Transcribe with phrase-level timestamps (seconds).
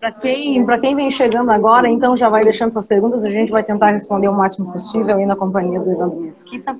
[0.00, 3.62] Para quem, quem vem chegando agora, então já vai deixando suas perguntas, a gente vai
[3.62, 6.74] tentar responder o máximo possível aí na companhia do Evandro Mesquita.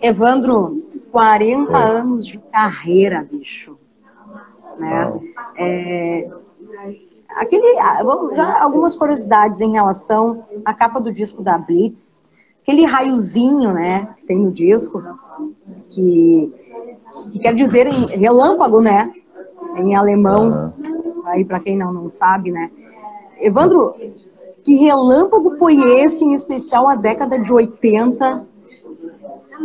[0.00, 0.80] Evandro,
[1.10, 1.82] 40 é.
[1.82, 3.76] anos de carreira, bicho.
[4.78, 5.20] Né?
[5.56, 6.30] É,
[7.30, 7.74] aquele,
[8.36, 12.22] já algumas curiosidades em relação à capa do disco da Blitz,
[12.62, 15.02] aquele raiozinho, né, que tem no disco,
[15.90, 16.52] que,
[17.32, 19.12] que quer dizer em relâmpago, né,
[19.76, 20.72] em alemão,
[21.26, 22.70] aí para quem não, não sabe, né.
[23.40, 23.94] Evandro,
[24.62, 28.46] que relâmpago foi esse, em especial a década de 80?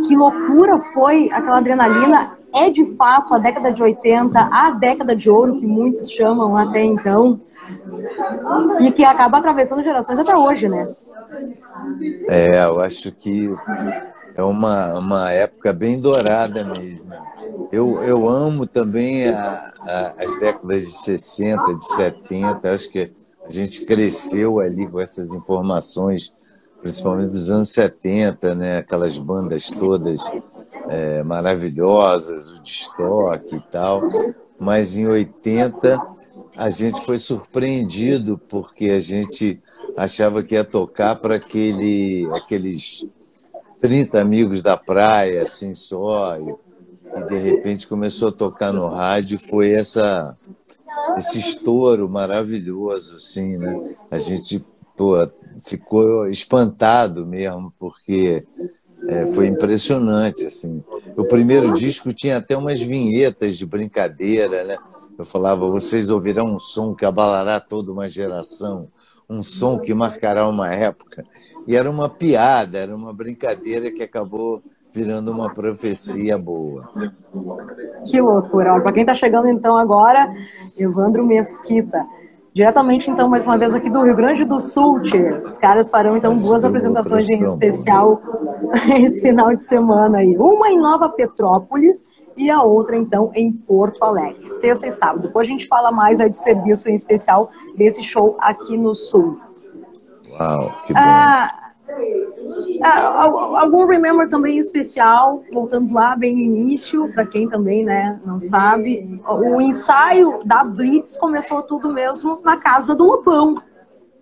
[0.06, 2.36] Que loucura foi aquela adrenalina?
[2.54, 6.82] É de fato a década de 80, a década de ouro que muitos chamam até
[6.82, 7.40] então,
[8.80, 10.88] e que acaba atravessando gerações até hoje, né?
[12.28, 13.50] É, eu acho que
[14.38, 17.12] é uma, uma época bem dourada mesmo.
[17.72, 23.10] Eu, eu amo também a, a, as décadas de 60, de 70, acho que
[23.44, 26.32] a gente cresceu ali com essas informações,
[26.80, 28.76] principalmente dos anos 70, né?
[28.76, 30.22] aquelas bandas todas
[30.88, 34.02] é, maravilhosas, o destoque e tal.
[34.56, 36.00] Mas em 80
[36.56, 39.60] a gente foi surpreendido porque a gente
[39.96, 43.04] achava que ia tocar para aquele, aqueles
[43.80, 46.54] 30 amigos da praia, assim só, e,
[47.16, 50.22] e de repente começou a tocar no rádio, foi essa
[51.16, 53.84] esse estouro maravilhoso, assim, né?
[54.10, 54.64] A gente
[54.96, 55.14] pô,
[55.64, 58.44] ficou espantado mesmo, porque
[59.06, 60.82] é, foi impressionante, assim.
[61.16, 64.76] O primeiro disco tinha até umas vinhetas de brincadeira, né?
[65.18, 68.88] Eu falava, vocês ouvirão um som que abalará toda uma geração,
[69.28, 71.24] um som que marcará uma época.
[71.66, 74.62] E era uma piada, era uma brincadeira que acabou
[74.92, 76.88] virando uma profecia boa.
[78.06, 78.80] Que loucura.
[78.80, 80.32] Para quem está chegando então agora,
[80.78, 82.06] Evandro Mesquita.
[82.54, 85.42] Diretamente, então, mais uma vez aqui do Rio Grande do Sul, tia.
[85.46, 88.20] Os caras farão, então, duas apresentações em especial
[89.04, 90.36] esse final de semana aí.
[90.36, 92.06] Uma em Nova Petrópolis
[92.38, 94.48] e a outra, então, em Porto Alegre.
[94.48, 95.22] Sexta e sábado.
[95.22, 99.38] Depois a gente fala mais aí do serviço em especial desse show aqui no Sul.
[100.38, 101.00] Uau, que bom.
[101.00, 101.48] Ah,
[102.82, 108.38] ah, algum remember também especial, voltando lá bem no início, para quem também né, não
[108.38, 113.56] sabe, o ensaio da Blitz começou tudo mesmo na casa do Lupão,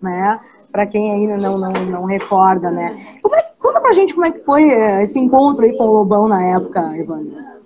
[0.01, 0.39] né?
[0.71, 3.19] Para quem ainda não, não, não recorda, né?
[3.21, 5.93] Como é, conta pra gente como é que foi eh, esse encontro aí com o
[5.93, 7.56] Lobão na época, Evandro.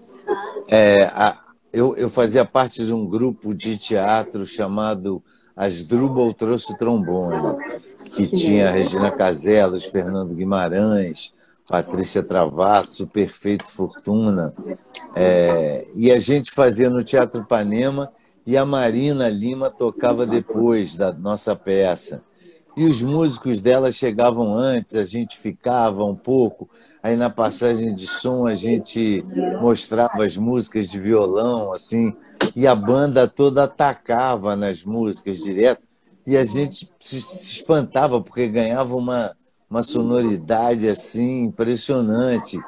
[0.70, 1.38] É, a,
[1.74, 5.24] eu, eu fazia parte de um grupo de teatro chamado
[5.56, 7.58] Asdrubal Trouxe Trombone
[8.12, 11.34] que tinha Regina Caselos, Fernando Guimarães,
[11.68, 14.54] Patrícia Travasso, Perfeito Fortuna.
[15.16, 18.12] É, e a gente fazia no Teatro Panema
[18.46, 22.22] e a Marina Lima tocava depois da nossa peça.
[22.76, 26.70] E os músicos dela chegavam antes, a gente ficava um pouco,
[27.04, 29.24] aí na passagem de som a gente
[29.60, 32.16] mostrava as músicas de violão, assim,
[32.56, 35.84] e a banda toda atacava nas músicas direto.
[36.26, 39.36] E a gente se espantava porque ganhava uma,
[39.70, 42.60] uma sonoridade assim impressionante.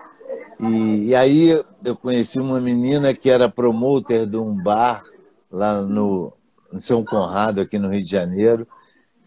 [0.59, 5.03] E, e, aí eu conheci uma menina que era promoter de um bar
[5.52, 6.34] lá no,
[6.72, 8.68] no São Conrado, aqui no Rio de Janeiro,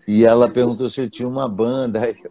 [0.06, 2.00] e ela perguntou se eu tinha uma banda.
[2.04, 2.30] Aí eu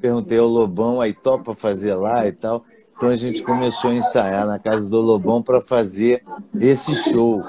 [0.00, 2.64] perguntei ao Lobão, aí topa fazer lá e tal.
[2.96, 6.22] Então a gente começou a ensaiar na casa do Lobão para fazer
[6.60, 7.42] esse show.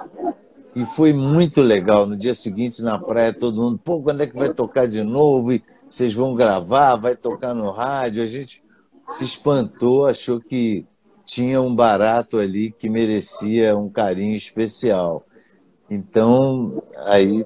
[0.75, 2.05] E foi muito legal.
[2.05, 5.51] No dia seguinte, na praia, todo mundo, pô, quando é que vai tocar de novo?
[5.51, 8.23] E vocês vão gravar, vai tocar no rádio.
[8.23, 8.63] A gente
[9.09, 10.85] se espantou, achou que
[11.23, 15.23] tinha um barato ali que merecia um carinho especial.
[15.89, 17.45] Então, aí,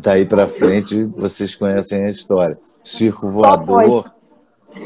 [0.00, 2.58] daí para frente, vocês conhecem a história.
[2.82, 4.10] Circo voador.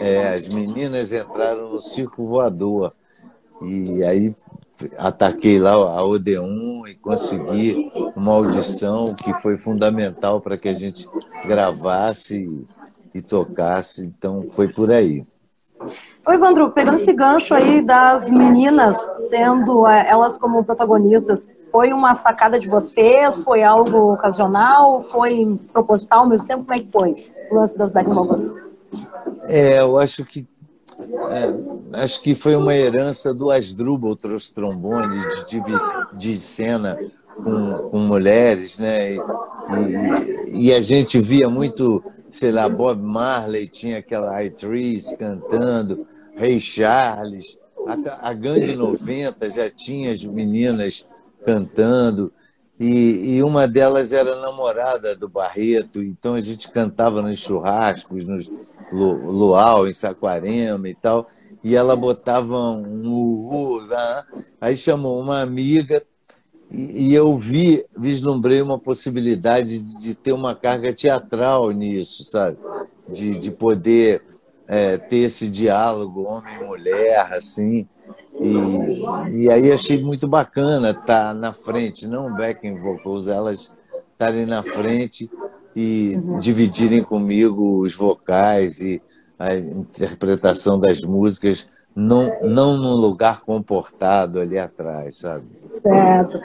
[0.01, 2.93] É, as meninas entraram no circo voador.
[3.63, 4.35] E aí
[4.99, 11.09] ataquei lá a Odeon e consegui uma audição que foi fundamental para que a gente
[11.45, 12.67] gravasse
[13.15, 14.07] e tocasse.
[14.07, 15.25] Então, foi por aí.
[16.27, 18.99] Oi, Evandro, pegando esse gancho aí das meninas
[19.29, 23.37] sendo é, elas como protagonistas, foi uma sacada de vocês?
[23.37, 25.03] Foi algo ocasional?
[25.03, 26.65] Foi proposital ao mesmo tempo?
[26.65, 28.55] Como é que foi o lance das back vocals?
[29.43, 30.49] É, eu acho que
[30.99, 35.21] é, acho que foi uma herança do Asdrubal trouxe trombone
[35.51, 35.63] de,
[36.15, 36.99] de, cena
[37.45, 39.13] com, com, mulheres, né?
[39.13, 46.07] E, e, e, a gente via muito, sei lá, Bob Marley tinha aquela atriz cantando,
[46.39, 51.07] Ray Charles, a, a Gangue 90 já tinha as meninas
[51.47, 52.33] cantando.
[52.79, 58.51] e, e, uma delas era namorada do Barreto, então a gente cantava nos churrascos, nos
[58.93, 61.27] luau, em Saquarema e tal,
[61.65, 64.27] e ela botava um uhu lá,
[64.61, 66.03] aí chamou uma amiga,
[66.71, 72.59] e, e eu vi, vislumbrei uma possibilidade de, de ter uma carga teatral nisso, sabe?
[73.09, 74.23] De, de poder
[74.69, 77.89] é, ter esse diálogo homem-mulher, assim,
[78.41, 83.73] e, e aí achei muito bacana estar tá na frente, não backing vocals, elas
[84.13, 85.31] estarem na frente
[85.75, 86.39] e uhum.
[86.39, 89.03] dividirem comigo os vocais e
[89.39, 95.45] a interpretação das músicas, não, não num lugar comportado ali atrás, sabe?
[95.71, 96.41] Certo.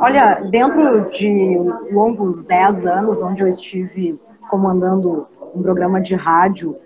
[0.00, 1.58] Olha, dentro de
[1.90, 4.18] longos 10 anos, onde eu estive
[4.50, 6.76] comandando um programa de rádio,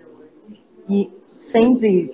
[0.87, 2.09] e sempre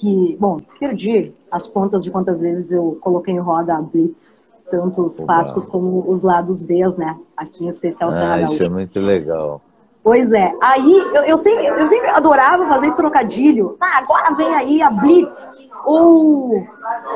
[0.00, 5.02] que, bom, perdi as contas de quantas vezes eu coloquei em roda a Blitz, tanto
[5.02, 7.18] os clássicos como os lados B, né?
[7.36, 9.60] Aqui em especial Serra ah, Isso é muito legal.
[10.02, 10.52] Pois é.
[10.62, 13.76] Aí eu, eu, sempre, eu sempre adorava fazer esse trocadilho.
[13.78, 15.68] Ah, agora vem aí a Blitz.
[15.84, 16.66] Ou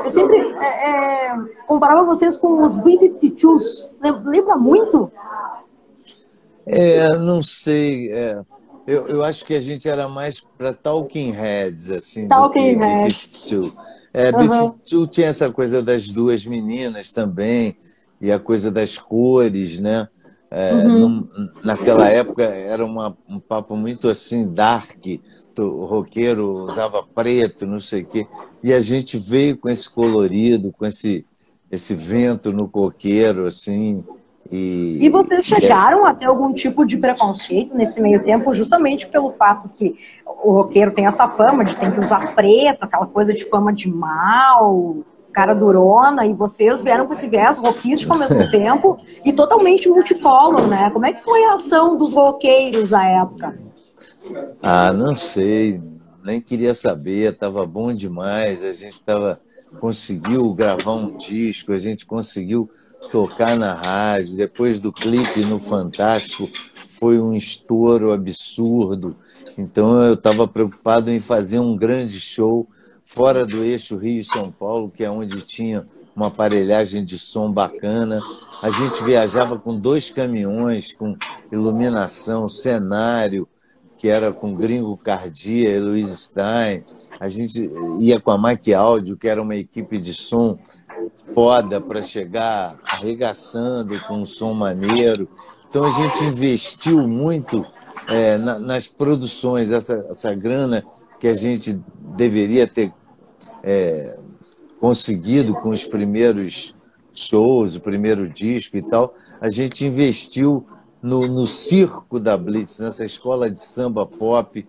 [0.03, 1.35] eu sempre é, é,
[1.67, 3.89] comparava vocês com os B-52s.
[4.23, 5.09] Lembra muito?
[6.67, 8.11] É, não sei.
[8.11, 8.41] É,
[8.87, 13.51] eu, eu acho que a gente era mais para Talking Heads, assim, Talking Heads.
[14.13, 15.07] É, uhum.
[15.07, 17.75] tinha essa coisa das duas meninas também,
[18.21, 20.07] e a coisa das cores, né?
[20.49, 20.99] É, uhum.
[20.99, 21.29] num,
[21.63, 25.05] naquela época era uma, um papo muito assim, dark,
[25.57, 28.27] o roqueiro usava preto, não sei o quê,
[28.63, 31.25] e a gente veio com esse colorido, com esse,
[31.71, 34.05] esse vento no coqueiro, assim,
[34.51, 36.11] e, e vocês chegaram é...
[36.11, 39.95] a ter algum tipo de preconceito nesse meio tempo, justamente pelo fato que
[40.25, 43.89] o roqueiro tem essa fama de ter que usar preto, aquela coisa de fama de
[43.89, 44.97] mal,
[45.33, 50.67] cara durona, e vocês vieram com esse viés rockístico ao mesmo tempo e totalmente multipolo,
[50.67, 50.89] né?
[50.91, 53.57] Como é que foi a ação dos roqueiros na época?
[54.61, 55.81] Ah, não sei,
[56.23, 59.39] nem queria saber, estava bom demais, a gente tava,
[59.79, 62.69] conseguiu gravar um disco, a gente conseguiu
[63.11, 66.49] tocar na rádio, depois do clipe no Fantástico,
[66.87, 69.15] foi um estouro absurdo.
[69.57, 72.67] Então eu estava preocupado em fazer um grande show
[73.03, 75.85] fora do eixo Rio-São Paulo, que é onde tinha
[76.15, 78.19] uma aparelhagem de som bacana.
[78.63, 81.15] A gente viajava com dois caminhões, com
[81.51, 83.47] iluminação, cenário,
[83.97, 86.83] que era com Gringo Cardia e Luiz Stein.
[87.19, 90.57] A gente ia com a Mac Audio, que era uma equipe de som
[91.33, 95.27] foda para chegar arregaçando com um som maneiro.
[95.69, 97.65] Então a gente investiu muito
[98.09, 100.83] é, na, nas produções, essa, essa grana
[101.19, 101.81] que a gente
[102.15, 102.93] deveria ter
[103.63, 104.17] é,
[104.79, 106.75] conseguido com os primeiros
[107.13, 110.65] shows, o primeiro disco e tal, a gente investiu
[111.01, 114.65] no, no circo da Blitz, nessa escola de samba pop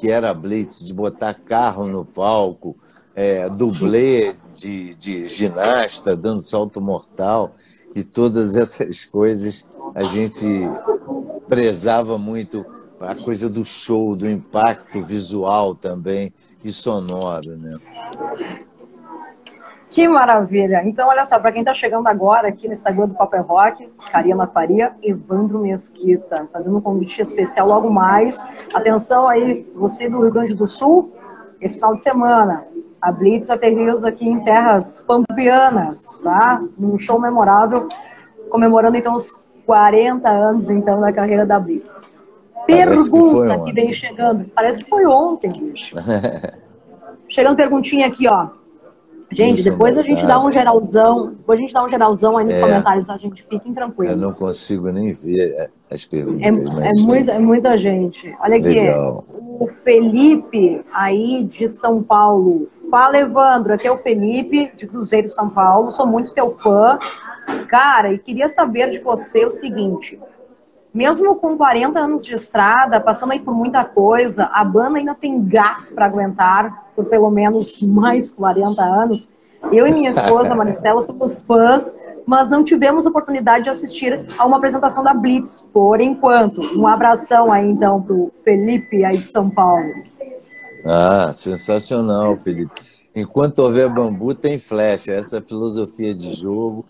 [0.00, 2.74] que era a Blitz, de botar carro no palco,
[3.14, 7.54] é, dublê de, de ginasta dando salto mortal
[7.94, 10.46] e todas essas coisas a gente
[11.46, 12.64] prezava muito
[12.98, 16.32] a coisa do show, do impacto visual também
[16.64, 17.76] e sonoro, né?
[19.90, 20.82] Que maravilha!
[20.84, 24.46] Então, olha só, para quem está chegando agora aqui no Instagram do Paper Rock, Karina
[24.46, 28.40] Faria, Evandro Mesquita, fazendo um convite especial logo mais.
[28.72, 31.12] Atenção aí, você do Rio Grande do Sul,
[31.60, 32.64] esse final de semana,
[33.02, 36.62] a Blitz aterriza aqui em terras pampianas, tá?
[36.78, 37.88] Num show memorável,
[38.48, 42.14] comemorando então os 40 anos então da carreira da Blitz.
[42.64, 44.44] Pergunta que, que vem chegando.
[44.54, 45.96] Parece que foi ontem, bicho.
[47.28, 48.59] chegando perguntinha aqui, ó.
[49.32, 52.56] Gente, depois a gente dá um geralzão, depois a gente dá um geralzão aí nos
[52.56, 54.10] é, comentários, a gente fiquem tranquilos.
[54.10, 56.42] Eu não consigo nem ver as perguntas.
[56.42, 58.34] É, é, muita, é muita gente.
[58.40, 59.24] Olha aqui, Legal.
[59.30, 63.72] o Felipe aí de São Paulo Fala, Evandro.
[63.72, 65.92] Aqui é o Felipe, de Cruzeiro, São Paulo.
[65.92, 66.98] Sou muito teu fã.
[67.68, 70.18] Cara, e queria saber de você o seguinte.
[70.92, 75.44] Mesmo com 40 anos de estrada, passando aí por muita coisa, a banda ainda tem
[75.44, 79.34] gás para aguentar por pelo menos mais 40 anos.
[79.70, 81.94] Eu e minha esposa, Maristela, somos fãs,
[82.26, 86.60] mas não tivemos oportunidade de assistir a uma apresentação da Blitz, por enquanto.
[86.76, 89.92] Um abração aí, então, pro Felipe aí de São Paulo.
[90.84, 92.80] Ah, sensacional, Felipe.
[93.14, 95.12] Enquanto houver bambu, tem flecha.
[95.12, 96.84] Essa é filosofia de jogo.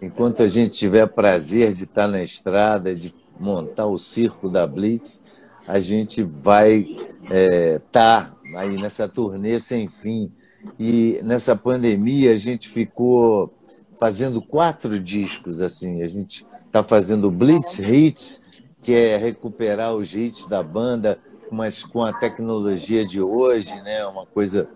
[0.00, 5.20] Enquanto a gente tiver prazer de estar na estrada, de montar o circo da Blitz,
[5.66, 10.30] a gente vai estar é, tá aí nessa turnê sem fim.
[10.78, 13.52] E nessa pandemia a gente ficou
[13.98, 16.02] fazendo quatro discos assim.
[16.02, 18.46] A gente está fazendo Blitz Hits,
[18.80, 21.18] que é recuperar os hits da banda,
[21.50, 24.04] mas com a tecnologia de hoje, né?
[24.06, 24.68] Uma coisa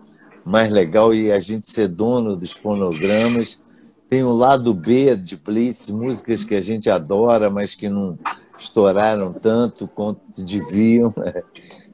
[0.45, 3.61] mais legal e a gente ser dono dos fonogramas.
[4.09, 8.17] Tem o lado B de Blitz, músicas que a gente adora, mas que não
[8.57, 11.13] estouraram tanto quanto deviam.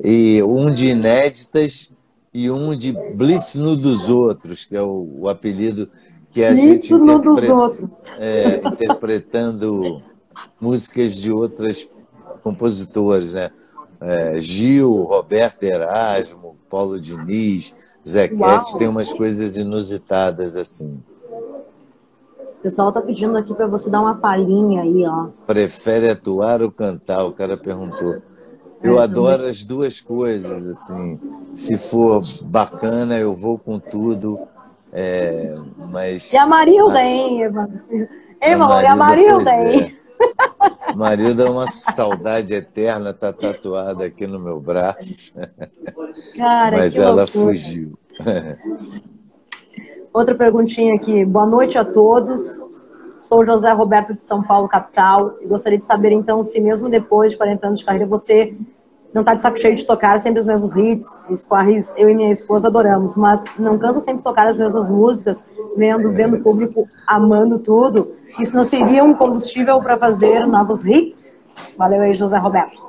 [0.05, 1.93] E um de inéditas
[2.34, 5.88] e um de Blitz no dos outros, que é o, o apelido
[6.29, 7.89] que a Blitz gente no dos outros.
[8.17, 10.01] É, interpretando
[10.60, 11.89] músicas de outras
[12.41, 13.50] compositores, né?
[14.01, 21.01] É, Gil, Roberto Erasmo, Paulo Diniz, Zequete, tem umas coisas inusitadas assim.
[22.63, 25.27] O pessoal tá pedindo aqui para você dar uma palhinha aí, ó.
[25.46, 27.25] Prefere atuar ou cantar?
[27.25, 28.22] O cara perguntou.
[28.82, 31.20] Eu é, adoro as duas coisas, assim.
[31.53, 34.39] Se for bacana, eu vou com tudo.
[34.93, 35.58] É,
[35.91, 36.32] mas.
[36.32, 37.82] E a Marilda, hein, Evandro?
[38.41, 39.98] Ei, Marilda, e a Marilda, hein?
[40.88, 40.96] É.
[40.96, 45.38] Marilda é uma saudade eterna, tá tatuada aqui no meu braço.
[46.38, 47.27] Cara, mas ela loucura.
[47.27, 48.00] fugiu.
[50.13, 51.25] Outra perguntinha aqui.
[51.25, 52.39] Boa noite a todos.
[53.20, 57.32] Sou José Roberto de São Paulo, capital, e gostaria de saber, então, se mesmo depois
[57.32, 58.55] de 40 anos de carreira, você
[59.12, 62.13] não está de saco cheio de tocar sempre os mesmos hits, dos quais eu e
[62.13, 65.43] minha esposa adoramos, mas não cansa sempre tocar as mesmas músicas,
[65.75, 68.12] vendo, vendo o público amando tudo.
[68.39, 71.51] Isso não seria um combustível para fazer novos hits?
[71.75, 72.83] Valeu aí, José Roberto.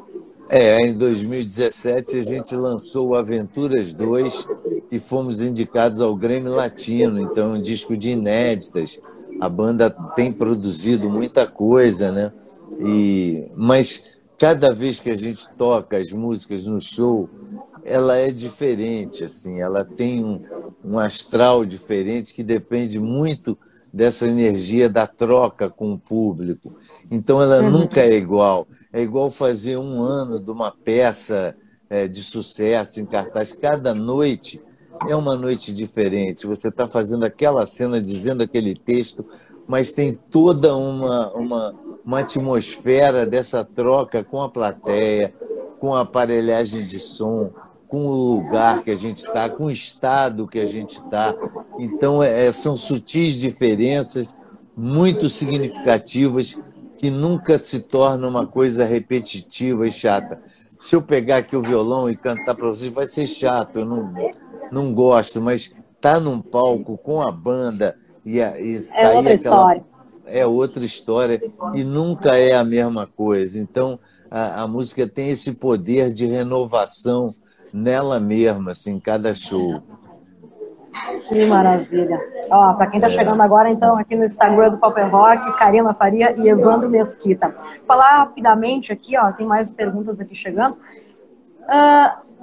[0.48, 4.46] É, em 2017 a gente lançou Aventuras 2
[4.90, 9.00] e fomos indicados ao Grêmio Latino, então um disco de inéditas.
[9.40, 12.32] A banda tem produzido muita coisa, né?
[12.78, 17.28] E mas cada vez que a gente toca as músicas no show,
[17.84, 20.42] ela é diferente, assim, ela tem um,
[20.84, 23.58] um astral diferente que depende muito
[23.92, 26.74] dessa energia da troca com o público.
[27.10, 27.70] Então ela uhum.
[27.70, 28.66] nunca é igual.
[28.94, 31.56] É igual fazer um ano de uma peça
[31.90, 33.52] é, de sucesso em cartaz.
[33.52, 34.62] Cada noite
[35.08, 36.46] é uma noite diferente.
[36.46, 39.28] Você está fazendo aquela cena, dizendo aquele texto,
[39.66, 41.74] mas tem toda uma, uma,
[42.06, 45.34] uma atmosfera dessa troca com a plateia,
[45.80, 47.50] com a aparelhagem de som,
[47.88, 51.34] com o lugar que a gente está, com o estado que a gente está.
[51.80, 54.36] Então, é, são sutis diferenças
[54.76, 56.60] muito significativas
[56.98, 60.40] que nunca se torna uma coisa repetitiva e chata.
[60.78, 64.12] Se eu pegar aqui o violão e cantar para vocês, vai ser chato, eu não,
[64.70, 69.34] não gosto, mas tá num palco com a banda e, e sair é outra aquela...
[69.34, 69.84] história.
[70.26, 71.42] É outra história
[71.74, 73.58] e nunca é a mesma coisa.
[73.58, 73.98] Então,
[74.30, 77.34] a, a música tem esse poder de renovação
[77.72, 79.82] nela mesma, assim, cada show.
[81.28, 82.20] Que maravilha.
[82.50, 86.34] Ó, para quem está chegando agora, então, aqui no Instagram do Paper Rock, Karina Faria
[86.36, 87.54] e Evandro Mesquita.
[87.86, 90.76] Falar rapidamente aqui, ó, tem mais perguntas aqui chegando.
[91.64, 92.34] Uh,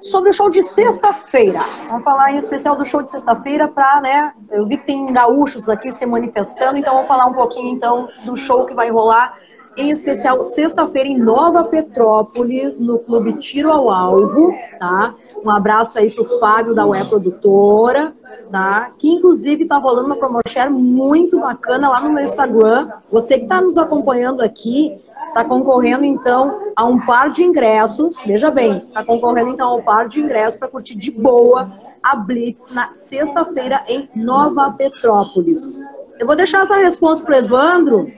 [0.00, 1.58] sobre o show de sexta-feira.
[1.88, 5.68] Vamos falar em especial do show de sexta-feira para, né, eu vi que tem gaúchos
[5.68, 9.36] aqui se manifestando, então vamos falar um pouquinho, então, do show que vai rolar
[9.78, 15.14] em especial sexta-feira em Nova Petrópolis, no Clube Tiro ao Alvo, tá?
[15.44, 18.12] Um abraço aí pro Fábio da Ué Produtora,
[18.50, 18.90] tá?
[18.98, 22.88] Que inclusive tá rolando uma promoção muito bacana lá no meu Instagram.
[23.12, 25.00] Você que tá nos acompanhando aqui,
[25.32, 28.20] tá concorrendo então a um par de ingressos.
[28.26, 31.68] Veja bem, tá concorrendo então a um par de ingressos para curtir de boa
[32.02, 35.78] a Blitz na sexta-feira em Nova Petrópolis.
[36.18, 38.10] Eu vou deixar essa resposta para Evandro,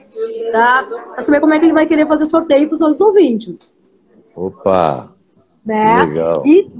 [0.51, 0.87] tá?
[1.11, 3.75] Para saber como é que ele vai querer fazer sorteio para os nossos ouvintes.
[4.35, 5.13] Opa!
[5.65, 6.03] Né?
[6.03, 6.43] Legal.
[6.45, 6.71] E,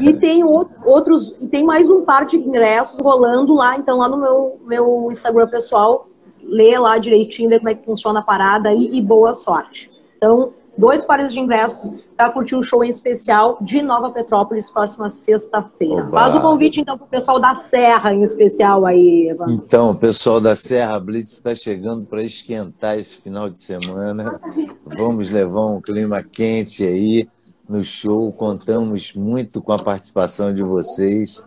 [0.00, 4.16] e tem outros, e tem mais um par de ingressos rolando lá, então lá no
[4.16, 6.06] meu, meu Instagram pessoal,
[6.42, 9.90] lê lá direitinho, vê como é que funciona a parada e, e boa sorte.
[10.16, 15.08] Então, dois pares de ingressos para curtir o show em especial de Nova Petrópolis, próxima
[15.08, 16.08] sexta-feira.
[16.10, 19.44] Faz o convite, então, para o pessoal da Serra, em especial aí, Eva.
[19.48, 24.40] Então, o pessoal da Serra Blitz está chegando para esquentar esse final de semana.
[24.84, 27.28] Vamos levar um clima quente aí
[27.68, 28.32] no show.
[28.32, 31.44] Contamos muito com a participação de vocês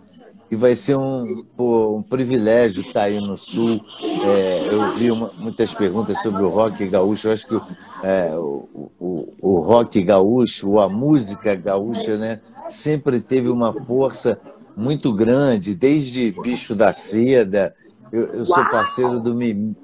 [0.54, 3.84] e vai ser um, pô, um privilégio estar aí no Sul.
[4.24, 7.28] É, eu vi uma, muitas perguntas sobre o rock gaúcho.
[7.28, 7.60] Eu acho que
[8.04, 8.70] é, o,
[9.00, 14.40] o, o, rock gaúcho, a música gaúcha, né, sempre teve uma força
[14.78, 17.74] muito grande, desde Bicho da Seda.
[18.12, 19.76] Eu, eu sou parceiro do Mimi,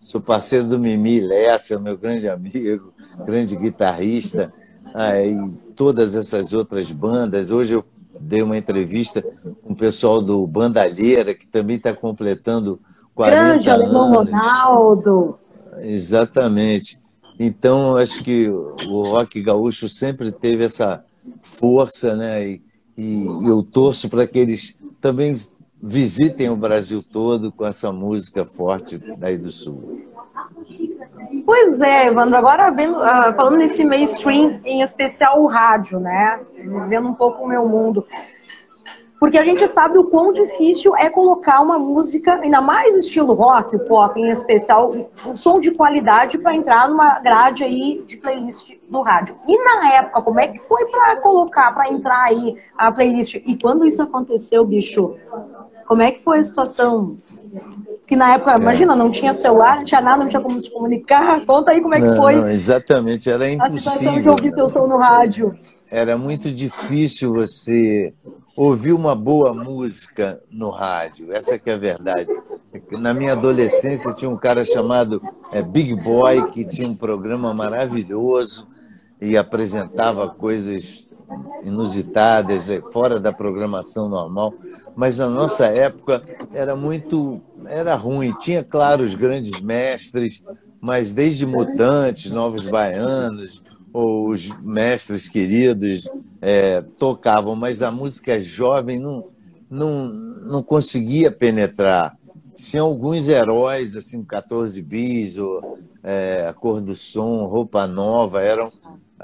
[0.00, 2.90] sou parceiro do Mimi Lessa, meu grande amigo,
[3.26, 4.50] grande guitarrista.
[4.94, 5.36] Aí,
[5.74, 7.50] todas essas outras bandas.
[7.50, 7.84] Hoje eu
[8.20, 9.22] dei uma entrevista
[9.62, 12.80] com o pessoal do Bandalheira, que também está completando
[13.14, 13.84] 40 Grande anos.
[13.84, 15.38] Alemão Ronaldo.
[15.78, 17.00] Exatamente.
[17.38, 21.04] Então, acho que o rock gaúcho sempre teve essa
[21.42, 22.46] força, né?
[22.46, 22.62] E,
[22.96, 25.34] e eu torço para que eles também
[25.82, 30.05] visitem o Brasil todo com essa música forte daí do Sul.
[31.46, 36.40] Pois é, Evandro, agora vendo, uh, falando nesse mainstream, em especial o rádio, né?
[36.88, 38.04] Vendo um pouco o meu mundo.
[39.20, 43.76] Porque a gente sabe o quão difícil é colocar uma música, ainda mais estilo rock,
[43.76, 44.92] o pop em especial,
[45.24, 49.38] um som de qualidade para entrar numa grade aí de playlist do rádio.
[49.46, 53.36] E na época, como é que foi para colocar, para entrar aí a playlist?
[53.36, 55.14] E quando isso aconteceu, bicho,
[55.86, 57.16] como é que foi a situação?
[58.06, 58.56] Que na época, é.
[58.56, 61.44] imagina, não tinha celular, não tinha nada, não tinha como se comunicar.
[61.46, 62.36] Conta aí como é que não, foi.
[62.36, 63.76] Não, exatamente, era impossível.
[63.76, 65.58] A situação de ouvir teu som no rádio.
[65.90, 68.12] Era muito difícil você
[68.56, 71.32] ouvir uma boa música no rádio.
[71.32, 72.28] Essa que é a verdade.
[72.92, 75.20] Na minha adolescência tinha um cara chamado
[75.52, 78.66] é, Big Boy que tinha um programa maravilhoso
[79.20, 81.14] e apresentava coisas
[81.64, 84.54] inusitadas né, fora da programação normal.
[84.94, 88.32] Mas na nossa época era muito, era ruim.
[88.34, 90.42] Tinha claro os grandes mestres,
[90.80, 99.00] mas desde Mutantes, Novos Baianos, ou os mestres queridos é, tocavam, mas a música jovem
[99.00, 99.28] não,
[99.70, 102.14] não, não conseguia penetrar.
[102.54, 108.70] Tinha alguns heróis, assim, 14 bis, ou, é, A Cor do Som, Roupa Nova, eram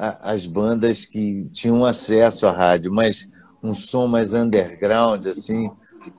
[0.03, 3.31] as bandas que tinham acesso à rádio, mas
[3.63, 5.71] um som mais underground, assim,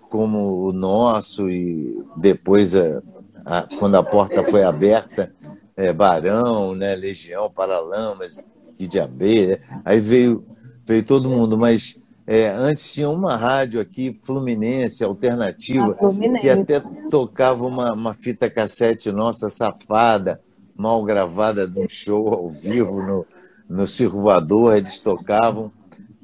[0.10, 3.02] como o nosso, e depois, a,
[3.46, 5.34] a, quando a porta foi aberta,
[5.76, 8.40] é, Barão, né, Legião, Paralamas,
[8.78, 10.46] Kid Abelha, aí veio,
[10.86, 16.42] veio todo mundo, mas é, antes tinha uma rádio aqui, Fluminense, alternativa, Fluminense.
[16.42, 20.40] que até tocava uma, uma fita cassete nossa safada,
[20.74, 23.26] mal gravada de um show ao vivo no,
[23.70, 25.72] no Circulador, eles tocavam,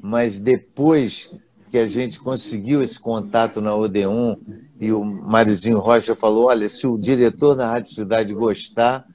[0.02, 1.34] mas depois
[1.70, 4.36] que a gente conseguiu esse contato na Odeon
[4.80, 9.06] e o Marizinho Rocha falou, olha, se o diretor da Rádio Cidade gostar,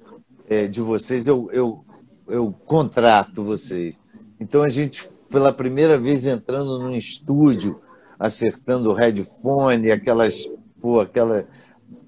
[0.49, 1.85] é, de vocês, eu, eu,
[2.29, 4.01] eu contrato vocês.
[4.39, 7.81] Então a gente, pela primeira vez, entrando num estúdio,
[8.19, 10.49] acertando o headphone, aquelas,
[10.81, 11.47] pô, aquela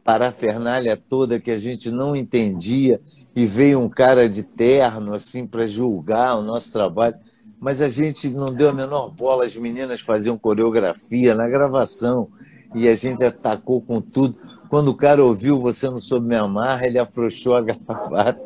[0.07, 3.01] parafernália toda que a gente não entendia,
[3.35, 7.16] e veio um cara de terno assim para julgar o nosso trabalho,
[7.59, 12.29] mas a gente não deu a menor bola, as meninas faziam coreografia na gravação
[12.73, 14.38] e a gente atacou com tudo.
[14.69, 18.40] Quando o cara ouviu Você Não Soube Me Amar, ele afrouxou a gravata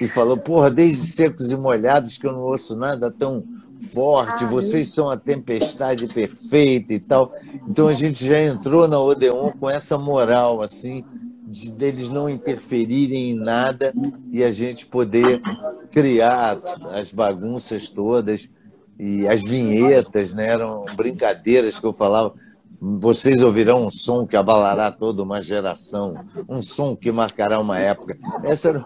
[0.00, 3.44] e falou: Porra, desde secos e molhados que eu não ouço nada tão
[3.82, 7.32] forte, vocês são a tempestade perfeita e tal.
[7.68, 11.04] Então a gente já entrou na Odeon com essa moral, assim,
[11.46, 13.92] de deles não interferirem em nada
[14.32, 15.40] e a gente poder
[15.90, 16.58] criar
[16.92, 18.50] as bagunças todas
[18.98, 20.46] e as vinhetas, né?
[20.46, 22.32] Eram brincadeiras que eu falava
[22.84, 26.16] vocês ouvirão um som que abalará toda uma geração,
[26.48, 28.18] um som que marcará uma época.
[28.42, 28.84] Essa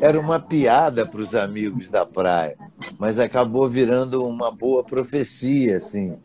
[0.00, 2.56] era uma piada para os amigos da praia,
[2.98, 6.16] mas acabou virando uma boa profecia, assim.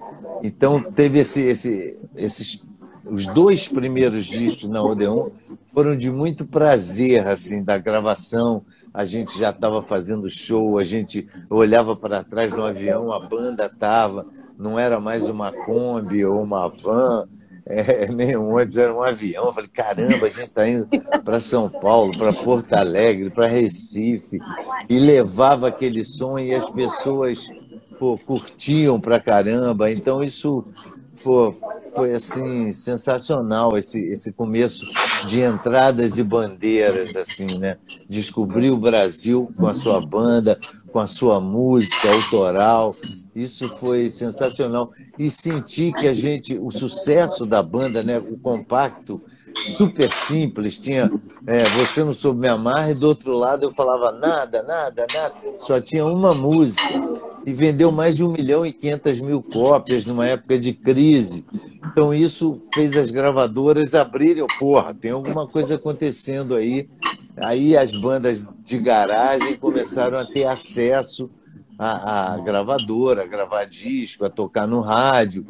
[0.42, 2.66] Então teve esse, esse, esses
[3.06, 5.30] os dois primeiros discos na Odeon
[5.66, 8.64] foram de muito prazer, assim, da gravação.
[8.94, 13.66] A gente já estava fazendo show, a gente olhava para trás no avião, a banda
[13.66, 14.26] estava,
[14.62, 17.28] não era mais uma Kombi ou uma van,
[17.66, 19.46] é, nem um ônibus, era um avião.
[19.46, 20.88] Eu falei, caramba, a gente está indo
[21.24, 24.40] para São Paulo, para Porto Alegre, para Recife,
[24.88, 27.50] e levava aquele som e as pessoas
[27.98, 29.92] pô, curtiam para caramba.
[29.92, 30.64] Então, isso
[31.24, 31.56] pô,
[31.96, 34.86] foi assim sensacional esse, esse começo
[35.26, 37.78] de entradas e bandeiras assim, né?
[38.08, 40.60] Descobrir o Brasil com a sua banda,
[40.92, 42.96] com a sua música autoral.
[43.36, 49.22] Isso foi sensacional e sentir que a gente, o sucesso da banda, né, o compacto
[49.56, 51.10] super simples, tinha
[51.48, 55.36] é, Você Não Soube Me Amar, e do outro lado eu falava nada, nada, nada,
[55.60, 56.84] só tinha uma música,
[57.46, 61.46] e vendeu mais de 1 milhão e 500 mil cópias numa época de crise.
[61.92, 66.88] Então isso fez as gravadoras abrirem, porra, tem alguma coisa acontecendo aí.
[67.38, 71.30] Aí as bandas de garagem começaram a ter acesso
[71.82, 75.46] à, à gravadora, a gravar disco, a tocar no rádio,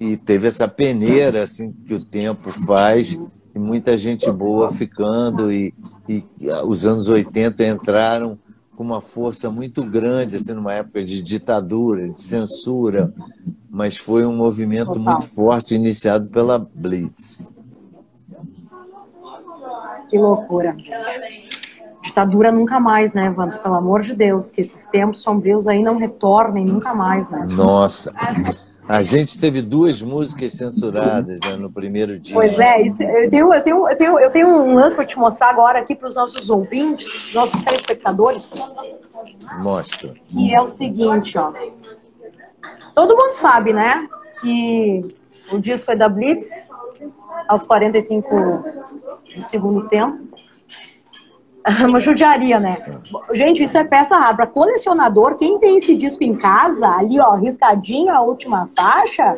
[0.00, 3.18] e teve essa peneira assim que o tempo faz
[3.54, 5.74] e muita gente boa ficando e,
[6.08, 6.24] e
[6.64, 8.38] os anos 80 entraram
[8.74, 13.12] com uma força muito grande assim numa época de ditadura, de censura,
[13.70, 15.02] mas foi um movimento Total.
[15.02, 17.52] muito forte iniciado pela Blitz.
[20.08, 20.76] Que loucura.
[22.04, 23.58] Ditadura nunca mais, né, Evandro?
[23.60, 27.46] Pelo amor de Deus, que esses tempos sombrios aí não retornem nunca mais, né?
[27.46, 28.12] Nossa.
[28.86, 32.34] A gente teve duas músicas censuradas né, no primeiro dia.
[32.34, 35.18] Pois é, isso, eu, tenho, eu, tenho, eu, tenho, eu tenho um lance para te
[35.18, 38.62] mostrar agora aqui para os nossos ouvintes, nossos telespectadores.
[39.60, 40.12] Mostra.
[40.28, 41.54] Que é o seguinte, ó.
[42.94, 44.06] Todo mundo sabe, né,
[44.42, 45.16] que
[45.50, 46.68] o disco é da Blitz,
[47.48, 48.64] aos 45
[49.34, 50.22] do segundo tempo.
[51.88, 52.78] uma judiaria, né?
[53.32, 54.36] Gente, isso é peça rara.
[54.36, 59.36] Para colecionador, quem tem esse disco em casa, ali, ó, riscadinho, a última faixa,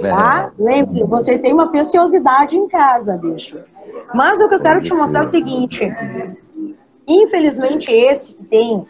[0.00, 0.50] tá?
[0.58, 0.62] É.
[0.62, 3.58] Lembre-se, você tem uma preciosidade em casa, bicho.
[4.12, 5.88] Mas o que eu quero te mostrar é o seguinte.
[7.06, 8.84] Infelizmente, esse que tem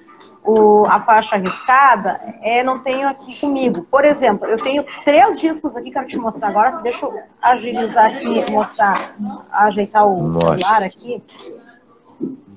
[0.44, 3.86] o, a faixa riscada, é, não tenho aqui comigo.
[3.90, 6.70] Por exemplo, eu tenho três discos aqui, quero te mostrar agora.
[6.82, 9.14] Deixa eu agilizar aqui, mostrar,
[9.52, 10.40] ajeitar o Nossa.
[10.40, 11.22] celular aqui.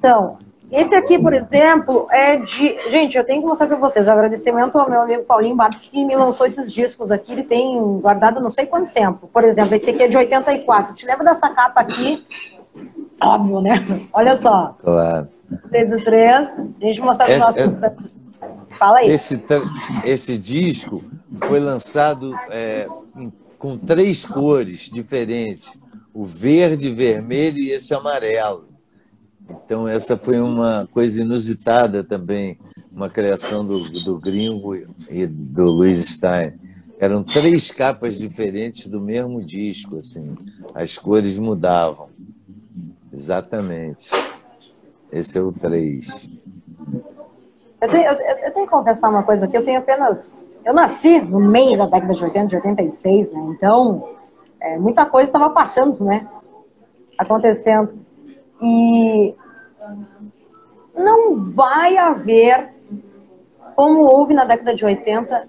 [0.02, 0.40] Então,
[0.72, 2.76] esse aqui, por exemplo, é de.
[2.90, 4.08] Gente, eu tenho que mostrar para vocês.
[4.08, 7.34] Agradecimento ao meu amigo Paulinho Bato, que me lançou esses discos aqui.
[7.34, 9.30] Ele tem guardado não sei quanto tempo.
[9.32, 10.96] Por exemplo, esse aqui é de 84.
[10.96, 12.26] Te lembra dessa capa aqui?
[13.22, 13.86] Óbvio, né?
[14.12, 14.76] Olha só.
[14.80, 15.28] Claro.
[15.70, 16.50] 3 e 3.
[16.80, 17.84] Deixa eu mostrar para os nossos.
[17.84, 17.96] É...
[18.80, 19.12] Fala aí.
[19.12, 19.40] Esse,
[20.04, 21.04] esse disco
[21.44, 22.88] foi lançado é,
[23.60, 25.80] com três cores diferentes:
[26.12, 28.71] o verde, vermelho e esse amarelo.
[29.52, 32.58] Então, essa foi uma coisa inusitada também,
[32.92, 34.76] uma criação do, do Gringo
[35.10, 36.54] e do Luiz Stein.
[37.00, 40.36] Eram três capas diferentes do mesmo disco, assim.
[40.74, 42.10] As cores mudavam.
[43.12, 44.12] Exatamente.
[45.12, 46.30] Esse é o três.
[47.82, 50.46] Eu tenho, eu, eu tenho que confessar uma coisa aqui, eu tenho apenas.
[50.64, 53.40] Eu nasci no meio da década de 80, de 86, né?
[53.50, 54.10] Então,
[54.62, 56.28] é, muita coisa estava passando, né?
[57.18, 57.94] Acontecendo.
[58.62, 59.34] E
[60.96, 62.74] não vai haver,
[63.76, 65.48] como houve na década de 80,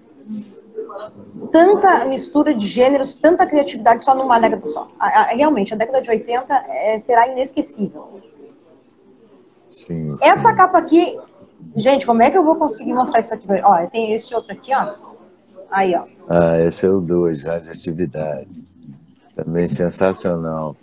[1.50, 4.88] tanta mistura de gêneros, tanta criatividade só numa década só.
[5.30, 8.20] Realmente, a década de 80 é, será inesquecível.
[9.66, 10.24] Sim, sim.
[10.24, 11.18] Essa capa aqui,
[11.76, 13.46] gente, como é que eu vou conseguir mostrar isso aqui?
[13.64, 14.94] Ó, tem esse outro aqui, ó.
[15.70, 16.04] Aí, ó.
[16.28, 18.64] Ah, esse é o 2, radioatividade.
[19.34, 20.76] Também sensacional.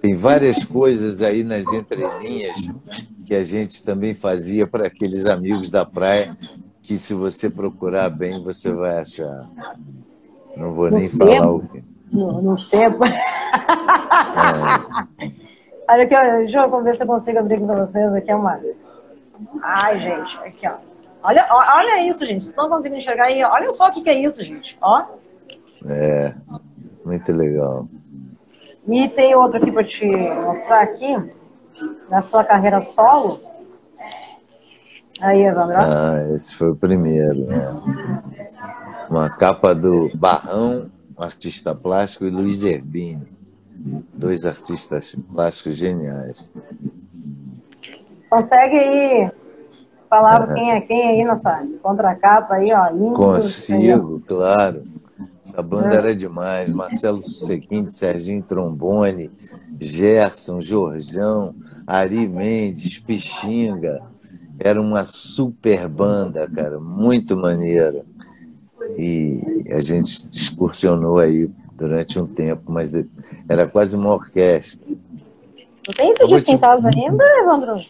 [0.00, 2.70] Tem várias coisas aí nas entrelinhas
[3.32, 6.36] que a gente também fazia para aqueles amigos da praia,
[6.82, 9.48] que se você procurar bem, você vai achar.
[10.54, 11.30] Não vou no nem sebo?
[11.30, 11.82] falar o quê.
[12.12, 12.98] No, no sebo?
[14.34, 15.92] É.
[15.92, 18.14] Olha aqui, deixa eu ver se eu consigo abrir aqui para vocês.
[18.14, 18.60] Aqui é uma.
[19.62, 20.76] Ai, gente, aqui, ó.
[21.22, 22.44] Olha, olha isso, gente.
[22.44, 23.42] Vocês estão conseguindo enxergar aí?
[23.44, 24.76] Olha só o que, que é isso, gente.
[24.80, 25.04] Ó.
[25.86, 26.34] É,
[27.04, 27.86] muito legal.
[28.86, 31.14] E tem outro aqui para te mostrar aqui,
[32.08, 33.38] na sua carreira solo.
[35.20, 35.78] Aí, Evandro.
[35.78, 37.46] Ah, esse foi o primeiro.
[37.46, 37.60] Né?
[39.08, 43.26] Uma capa do Barrão, um artista plástico, e Luiz Erbini.
[44.14, 46.52] Dois artistas plásticos geniais.
[48.30, 49.30] Consegue aí
[50.08, 52.88] falar quem é quem aí nessa contracapa aí, ó?
[53.14, 54.84] Consigo, claro.
[55.44, 56.70] Essa banda era demais.
[56.70, 59.28] Marcelo Sequinte, Serginho Trombone,
[59.80, 61.52] Gerson, Jorjão,
[61.84, 64.00] Ari Mendes, Pixinga.
[64.58, 68.04] Era uma super banda, cara, muito maneira.
[68.96, 72.94] E a gente excursionou aí durante um tempo, mas
[73.48, 74.86] era quase uma orquestra.
[74.88, 76.52] Não tem esse disco te...
[76.52, 77.84] em casa ainda, Evandro?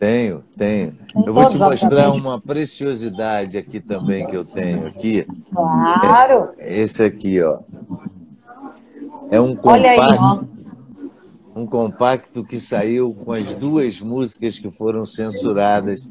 [0.00, 0.96] Tenho, tenho.
[1.14, 5.26] Eu vou te mostrar uma preciosidade aqui também que eu tenho aqui.
[5.52, 6.52] Claro.
[6.58, 7.58] É, esse aqui, ó.
[9.30, 10.48] É um compacto,
[11.54, 16.10] um compacto que saiu com as duas músicas que foram censuradas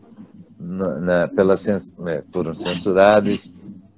[0.59, 1.55] na, na pela
[1.99, 3.53] né, foram censuradas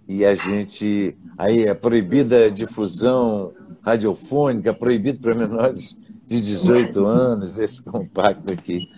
[0.07, 6.01] e a gente aí é proibida a difusão radiofônica, proibido para menores
[6.33, 8.89] de 18 anos, esse compacto aqui.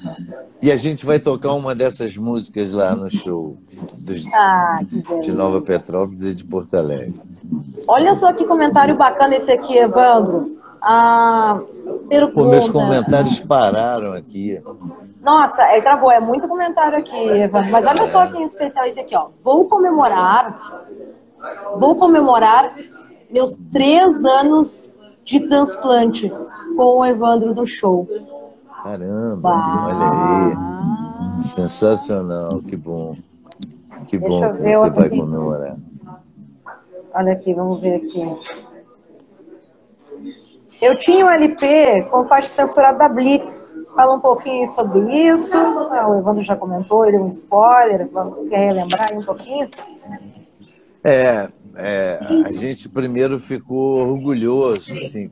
[0.61, 3.57] E a gente vai tocar uma dessas músicas lá no show
[3.97, 4.79] dos, ah,
[5.21, 7.19] de Nova Petrópolis e de Porto Alegre.
[7.87, 10.57] Olha só que comentário bacana esse aqui, Evandro.
[10.81, 11.61] Ah.
[12.33, 14.61] Pô, meus comentários pararam aqui.
[15.21, 17.71] Nossa, é, travou, é muito comentário aqui, Evandro.
[17.71, 19.27] Mas olha só que especial esse aqui, ó.
[19.43, 20.85] Vou comemorar,
[21.77, 22.73] vou comemorar
[23.29, 24.94] meus três anos
[25.25, 26.29] de transplante
[26.77, 28.07] com o Evandro do show.
[28.83, 30.53] Caramba, olha
[31.33, 31.39] aí.
[31.39, 33.15] Sensacional, que bom.
[34.07, 35.77] Que Deixa bom que você vai comemorar.
[37.13, 38.21] Olha aqui, vamos ver aqui.
[40.81, 43.73] Eu tinha um LP com faixa censurada da Blitz.
[43.95, 45.57] Fala um pouquinho sobre isso.
[45.57, 48.07] Ah, o Evandro já comentou, ele é um spoiler.
[48.49, 49.69] Quer relembrar aí um pouquinho?
[51.03, 55.29] É, é, a gente primeiro ficou orgulhoso, assim,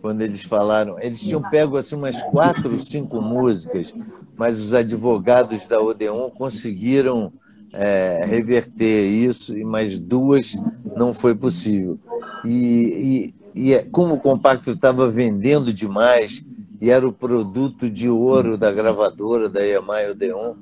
[0.00, 0.98] quando eles falaram.
[1.00, 3.94] Eles tinham pego assim, umas quatro, cinco músicas,
[4.36, 7.32] mas os advogados da Odeon conseguiram
[7.72, 10.56] é, reverter isso, e mais duas
[10.96, 11.98] não foi possível.
[12.44, 16.44] E, e, e é, como o compacto estava vendendo demais,
[16.80, 20.54] e era o produto de ouro da gravadora, da EMI Odeon,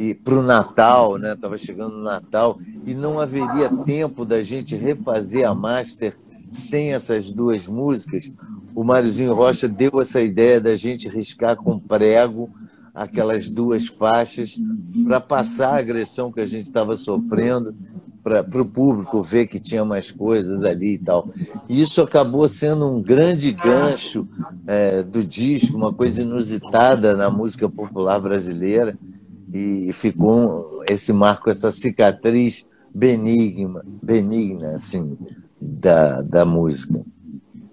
[0.00, 1.34] e para o Natal, né?
[1.34, 6.16] Estava chegando o Natal e não haveria tempo da gente refazer a master
[6.50, 8.32] sem essas duas músicas.
[8.74, 12.48] O Máriozinho Rocha deu essa ideia da gente riscar com prego
[12.94, 14.58] aquelas duas faixas
[15.04, 17.70] para passar a agressão que a gente estava sofrendo
[18.22, 21.28] para o público ver que tinha mais coisas ali e tal.
[21.68, 24.26] E isso acabou sendo um grande gancho
[24.66, 28.98] é, do disco, uma coisa inusitada na música popular brasileira
[29.52, 35.16] e ficou esse marco, essa cicatriz benigna, benigna assim,
[35.60, 37.00] da, da música.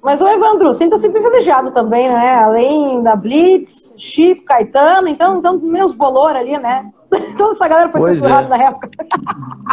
[0.01, 2.35] Mas o Evandro, sinta-se privilegiado também, né?
[2.35, 6.89] Além da Blitz, Chico, Caetano, então, então meus bolor ali, né?
[7.37, 8.57] Toda essa galera foi pois censurada é.
[8.57, 8.89] na época.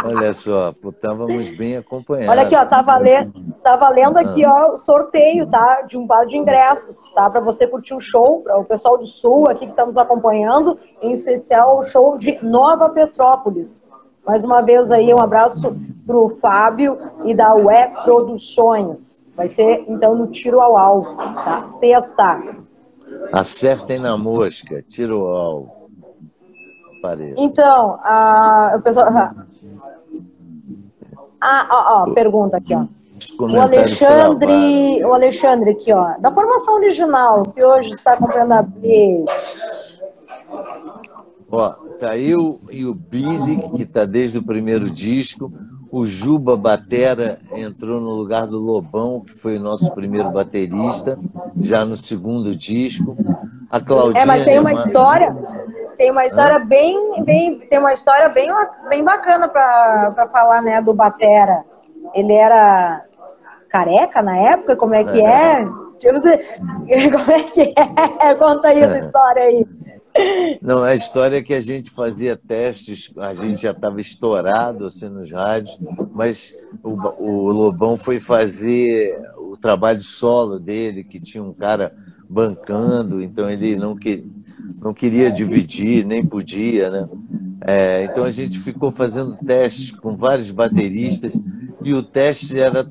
[0.03, 2.29] Olha só, estávamos bem acompanhados.
[2.29, 3.33] Olha aqui, ó, tá valendo,
[3.65, 4.67] tá valendo aqui, ah.
[4.67, 5.81] ó, o sorteio, tá?
[5.81, 7.27] De um par de ingressos, tá?
[7.31, 10.77] Para você curtir o show, para o pessoal do Sul aqui que está nos acompanhando,
[11.01, 13.89] em especial o show de Nova Petrópolis.
[14.23, 15.75] Mais uma vez aí, um abraço
[16.05, 19.27] pro Fábio e da Web Produções.
[19.35, 21.65] Vai ser, então, no tiro ao alvo, tá?
[21.65, 22.41] Sexta.
[23.33, 25.89] Acertem na mosca, tiro ao alvo.
[27.01, 27.33] Parece.
[27.39, 29.07] Então, a, o pessoal...
[31.47, 32.87] Ah, ó, ó, pergunta aqui, ó.
[33.39, 40.01] O Alexandre, o Alexandre aqui, ó, da formação original, que hoje está acompanhando a Blitz.
[41.49, 45.51] Ó, tá eu e o Billy, que está desde o primeiro disco.
[45.89, 51.17] O Juba Batera entrou no lugar do Lobão, que foi o nosso primeiro baterista,
[51.57, 53.15] já no segundo disco.
[53.71, 54.23] A Claudinha.
[54.23, 55.35] É, mas tem uma história,
[55.97, 58.51] tem uma história bem, bem, tem uma história bem,
[58.89, 61.63] bem bacana para falar, né, do Batera.
[62.13, 63.03] Ele era
[63.69, 65.61] careca na época, como é que é?
[65.61, 65.85] é?
[67.09, 68.35] Como é que é?
[68.35, 69.65] Conta aí essa história aí.
[70.61, 75.09] Não, a história é que a gente fazia testes, a gente já estava estourado assim,
[75.09, 75.77] nos rádios,
[76.13, 81.93] mas o, o Lobão foi fazer o trabalho solo dele, que tinha um cara
[82.29, 84.25] bancando, então ele não, que,
[84.81, 87.09] não queria dividir, nem podia, né?
[87.67, 91.33] É, então a gente ficou fazendo testes com vários bateristas
[91.83, 92.87] e o teste era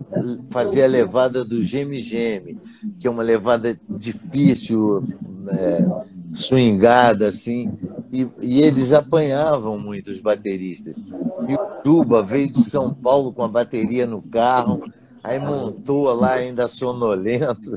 [0.49, 2.59] fazer a levada do geme-geme,
[2.99, 5.05] que é uma levada difícil,
[5.49, 5.87] é,
[6.33, 7.73] swingada, assim,
[8.13, 11.03] e, e, eles apanhavam muito os bateristas.
[11.49, 14.83] E o Juba veio de São Paulo com a bateria no carro,
[15.23, 17.77] aí montou lá ainda sonolento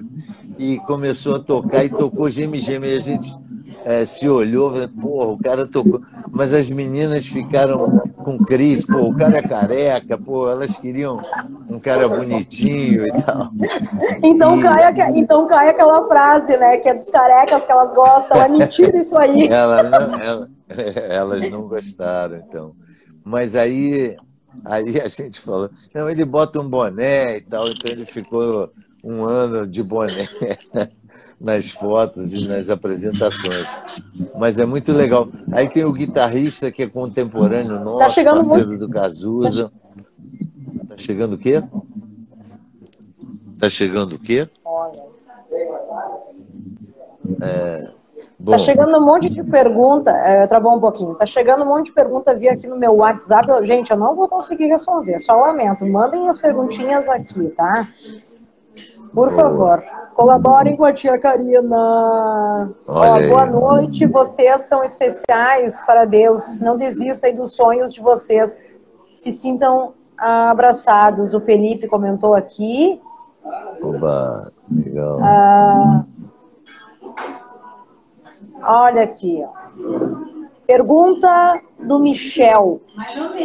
[0.57, 2.87] e começou a tocar e tocou geme geme.
[2.87, 3.35] E a gente
[3.87, 6.01] é, se olhou, porra, o cara tocou.
[6.29, 11.21] Mas as meninas ficaram com crise, pô, o cara é careca, pô, elas queriam
[11.69, 13.49] um cara bonitinho e tal.
[14.21, 14.61] Então, e...
[14.61, 18.97] cai, então cai aquela frase, né, que é dos carecas que elas gostam, é mentira
[18.97, 19.47] isso aí.
[19.47, 20.49] Ela não, ela,
[21.09, 22.73] elas não gostaram, então.
[23.23, 24.17] Mas aí,
[24.65, 28.69] aí a gente falou, não, ele bota um boné e tal, então ele ficou
[29.01, 30.27] um ano de boné
[31.39, 33.67] nas fotos e nas apresentações.
[34.37, 35.29] Mas é muito legal.
[35.51, 38.87] Aí tem o guitarrista que é contemporâneo tá nosso, tá parceiro muito...
[38.87, 39.71] do Cazuza.
[40.89, 41.63] Tá chegando o quê?
[43.59, 44.49] Tá chegando o quê?
[47.41, 47.89] É,
[48.39, 48.51] bom.
[48.51, 51.15] Tá chegando um monte de pergunta, é, travou um pouquinho.
[51.15, 53.47] Tá chegando um monte de pergunta via aqui no meu WhatsApp.
[53.65, 55.85] gente, eu não vou conseguir responder, só lamento.
[55.85, 57.87] Mandem as perguntinhas aqui, tá?
[59.17, 62.71] Por favor, colaborem com a tia Karina.
[62.87, 66.59] Ó, boa noite, vocês são especiais para Deus.
[66.59, 68.61] Não desistam dos sonhos de vocês.
[69.15, 71.33] Se sintam abraçados.
[71.33, 73.01] O Felipe comentou aqui.
[73.81, 75.17] Oba, legal.
[75.23, 76.05] Ah,
[78.61, 79.49] olha aqui, ó.
[80.67, 82.81] Pergunta do Michel.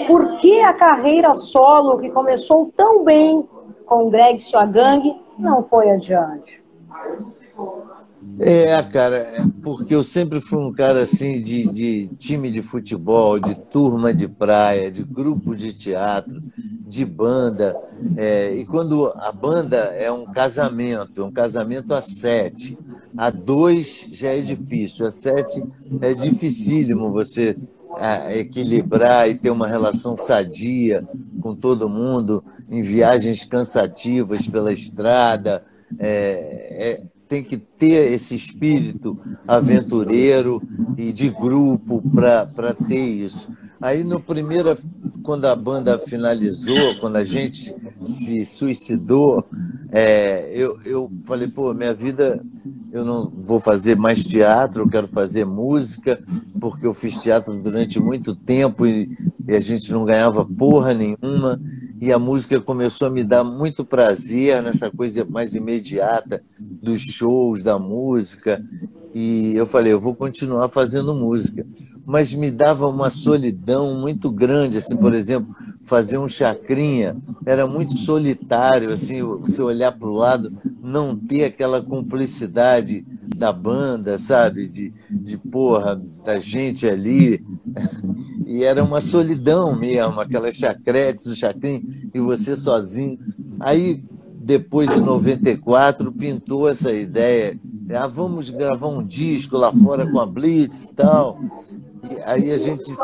[0.07, 3.49] Por que a carreira solo que começou tão bem
[3.87, 6.63] com o Greg Sua Gangue não foi adiante?
[8.39, 13.39] É, cara, é porque eu sempre fui um cara assim de, de, time de futebol,
[13.39, 16.43] de turma de praia, de grupo de teatro,
[16.87, 17.77] de banda.
[18.17, 22.79] É, e quando a banda é um casamento, um casamento a sete,
[23.17, 25.63] a dois já é difícil, a sete
[26.01, 27.57] é dificílimo você
[27.99, 31.07] é, equilibrar e ter uma relação sadia
[31.43, 35.65] com todo mundo em viagens cansativas pela estrada.
[35.99, 40.63] É, é, tem que ter esse espírito aventureiro
[40.97, 43.49] e de grupo para ter isso.
[43.81, 44.79] Aí, no primeiro,
[45.23, 47.75] quando a banda finalizou, quando a gente
[48.05, 49.45] se suicidou,
[49.91, 52.45] é, eu, eu falei, pô, minha vida,
[52.93, 56.23] eu não vou fazer mais teatro, eu quero fazer música,
[56.61, 59.09] porque eu fiz teatro durante muito tempo e,
[59.49, 61.59] e a gente não ganhava porra nenhuma
[61.99, 67.63] e a música começou a me dar muito prazer nessa coisa mais imediata dos shows,
[67.63, 68.63] da música.
[69.15, 71.67] E eu falei, eu vou continuar fazendo música.
[72.05, 77.97] Mas me dava uma solidão muito grande, assim, por exemplo, fazer um chacrinha era muito
[77.97, 83.05] solitário, assim, você olhar para o lado, não ter aquela cumplicidade
[83.37, 84.67] da banda, sabe?
[84.67, 87.45] De, de porra, da gente ali
[88.53, 93.19] e era uma solidão mesmo, aquelas chacretes, o chacrinho, e você sozinho.
[93.59, 97.59] Aí, depois de 94, pintou essa ideia,
[97.91, 101.41] ah, vamos gravar um disco lá fora com a Blitz e tal.
[102.25, 102.95] Aí a gente se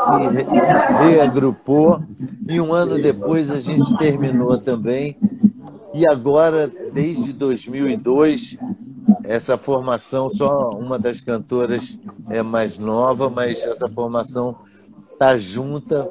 [1.01, 2.03] reagrupou
[2.47, 5.17] e um ano depois a gente terminou também.
[5.93, 8.57] E agora, desde 2002,
[9.23, 14.55] essa formação, só uma das cantoras é mais nova, mas essa formação
[15.13, 16.09] estar tá junta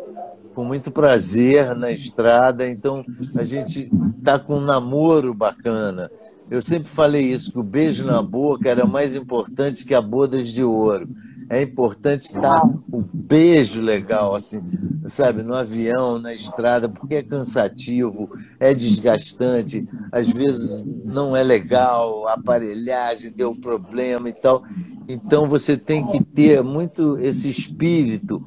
[0.55, 2.69] com muito prazer na estrada.
[2.69, 6.11] Então, a gente está com um namoro bacana.
[6.51, 10.49] Eu sempre falei isso, que o beijo na boca era mais importante que a bodas
[10.49, 11.09] de ouro.
[11.51, 14.63] É importante estar o beijo legal, assim,
[15.07, 18.31] sabe, no avião, na estrada, porque é cansativo,
[18.61, 24.63] é desgastante, às vezes não é legal, a aparelhagem deu problema e tal.
[25.09, 28.45] Então você tem que ter muito esse espírito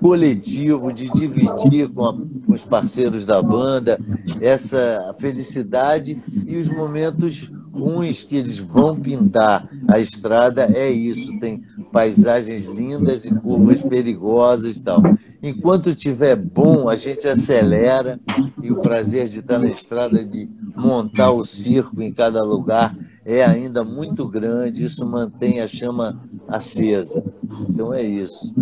[0.00, 4.00] coletivo de dividir com, a, com, os parceiros da banda
[4.40, 9.68] essa felicidade e os momentos ruins que eles vão pintar.
[9.86, 15.02] A estrada é isso, tem paisagens lindas e curvas perigosas e tal.
[15.42, 18.20] Enquanto tiver bom, a gente acelera
[18.62, 23.44] e o prazer de estar na estrada, de montar o circo em cada lugar, é
[23.44, 27.22] ainda muito grande, isso mantém a chama acesa.
[27.68, 28.54] Então é isso.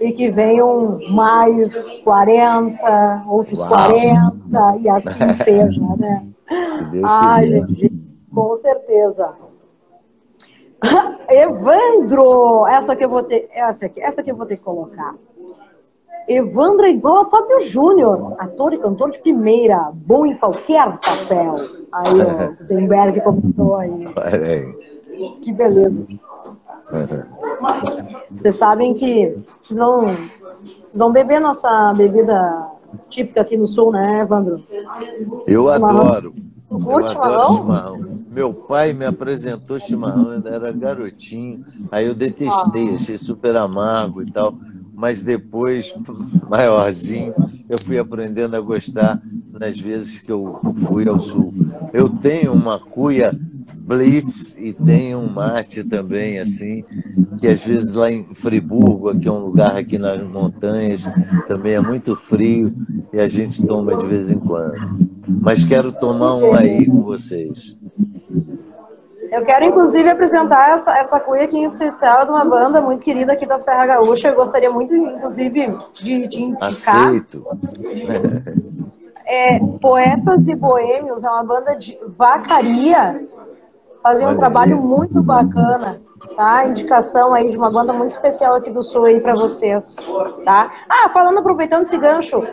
[0.00, 3.68] E que venham mais 40, outros Uau.
[3.68, 6.26] 40, e assim seja, né?
[6.64, 7.92] Se Deus Ai, gente,
[8.32, 9.43] com certeza.
[11.28, 15.14] Evandro, essa que eu vou ter, essa aqui, essa que eu vou ter que colocar.
[16.26, 21.54] Evandro é igual a Fábio Júnior, ator e cantor de primeira, bom em qualquer papel.
[21.92, 22.12] Aí
[22.48, 23.98] o Gutenberg comentou aí.
[25.42, 26.06] Que beleza.
[28.30, 30.06] Vocês sabem que vocês vão,
[30.62, 32.68] vocês vão beber nossa bebida
[33.08, 34.62] típica aqui no sul, né, Evandro?
[35.46, 36.34] Eu adoro.
[36.70, 38.24] Adoro chimarrão.
[38.30, 41.62] Meu pai me apresentou chimarrão, ainda era garotinho.
[41.90, 42.94] Aí eu detestei, ah.
[42.94, 44.54] achei super amargo e tal
[44.94, 45.92] mas depois,
[46.48, 47.34] maiorzinho,
[47.68, 49.20] eu fui aprendendo a gostar
[49.52, 51.52] nas vezes que eu fui ao sul.
[51.92, 53.38] Eu tenho uma cuia
[53.86, 56.84] Blitz e tenho um mate também, assim,
[57.38, 61.04] que às vezes lá em Friburgo, que é um lugar aqui nas montanhas,
[61.46, 62.74] também é muito frio
[63.12, 65.08] e a gente toma de vez em quando.
[65.40, 67.78] Mas quero tomar um aí com vocês.
[69.34, 73.32] Eu quero, inclusive, apresentar essa, essa cuia aqui em especial de uma banda muito querida
[73.32, 74.28] aqui da Serra Gaúcha.
[74.28, 76.68] Eu gostaria muito, inclusive, de, de indicar.
[76.68, 77.44] Aceito.
[79.26, 83.26] É, Poetas e Boêmios é uma banda de vacaria.
[84.00, 86.00] Fazem um trabalho muito bacana,
[86.36, 86.68] tá?
[86.68, 89.96] Indicação aí de uma banda muito especial aqui do Sul aí para vocês,
[90.44, 90.70] tá?
[90.88, 92.46] Ah, falando, aproveitando esse gancho,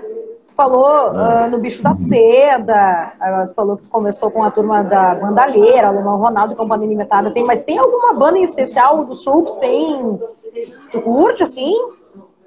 [0.62, 5.88] falou uh, no Bicho da Seda, uh, falou que começou com a turma da Bandalheira,
[5.88, 7.32] Alemão Ronaldo, Companhia Limitada.
[7.32, 10.20] Tem, mas tem alguma banda em especial do Sul que tem.
[10.92, 11.74] Tu curte assim?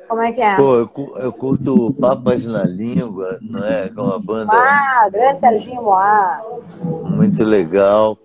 [0.08, 0.54] Como é que é?
[0.54, 3.88] Pô, eu, eu curto Papas na Língua, não é?
[3.88, 4.52] Com uma banda.
[4.52, 6.40] Ah, grande Serginho Moá.
[6.82, 8.16] Muito legal.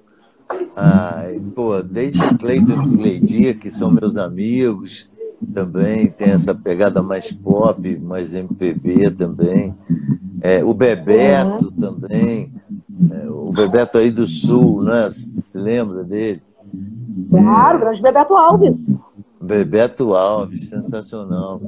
[0.76, 1.24] Ah,
[1.56, 5.09] pô, desde Cleiton e Cleidia, que são meus amigos,
[5.54, 9.76] também, tem essa pegada mais pop, mais MPB também.
[10.42, 11.72] É, o Bebeto uhum.
[11.72, 12.54] também,
[13.12, 15.10] é, o Bebeto aí do Sul, né?
[15.10, 16.42] Se lembra dele?
[17.30, 18.78] Claro, grande Bebeto Alves.
[19.42, 21.62] Bebeto Alves, sensacional.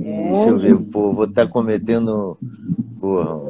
[0.00, 0.28] É.
[0.28, 2.36] Deixa eu ver, pô, vou estar tá cometendo
[3.00, 3.40] porra,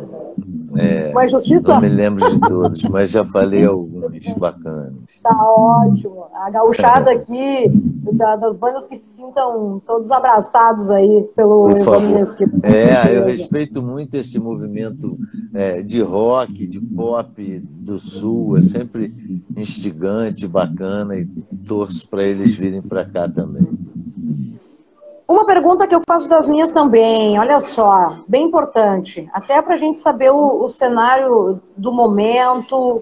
[0.78, 1.68] é, Uma injustiça?
[1.68, 5.22] Não me lembro de todos, mas já falei alguns bacanas.
[5.22, 6.26] Tá ótimo.
[6.34, 7.70] A gauchada aqui,
[8.12, 12.20] das bandas que se sintam todos abraçados aí pelo Por favor.
[12.62, 15.18] É, eu respeito muito esse movimento
[15.54, 18.57] é, de rock, de pop do Sul.
[18.57, 19.14] É sempre
[19.57, 21.26] instigante, bacana e
[21.66, 23.66] torço para eles virem para cá também.
[25.28, 29.76] Uma pergunta que eu faço das minhas também, olha só, bem importante, até para a
[29.76, 33.00] gente saber o, o, cenário do momento,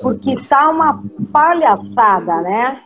[0.00, 2.80] porque tá uma palhaçada, né?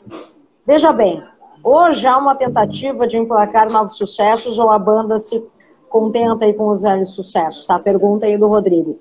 [0.68, 1.24] Veja bem,
[1.64, 5.42] hoje há uma tentativa de emplacar novos sucessos ou a banda se
[5.88, 7.78] contenta aí com os velhos sucessos, tá?
[7.78, 8.98] Pergunta aí do Rodrigo.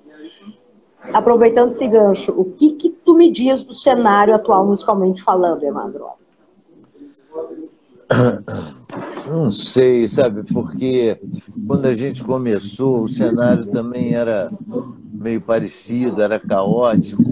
[1.12, 6.06] Aproveitando esse gancho, o que que tu me diz do cenário atual musicalmente falando, Evandro?
[9.28, 11.20] Não sei, sabe, porque
[11.66, 14.50] quando a gente começou, o cenário também era
[15.12, 17.22] meio parecido, era caótico.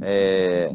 [0.00, 0.74] É,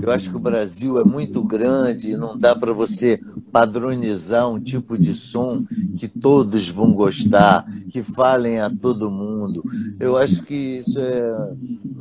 [0.00, 3.20] eu acho que o Brasil é muito grande, não dá para você
[3.50, 5.64] padronizar um tipo de som
[5.96, 9.62] que todos vão gostar, que falem a todo mundo.
[10.00, 11.52] Eu acho que isso é,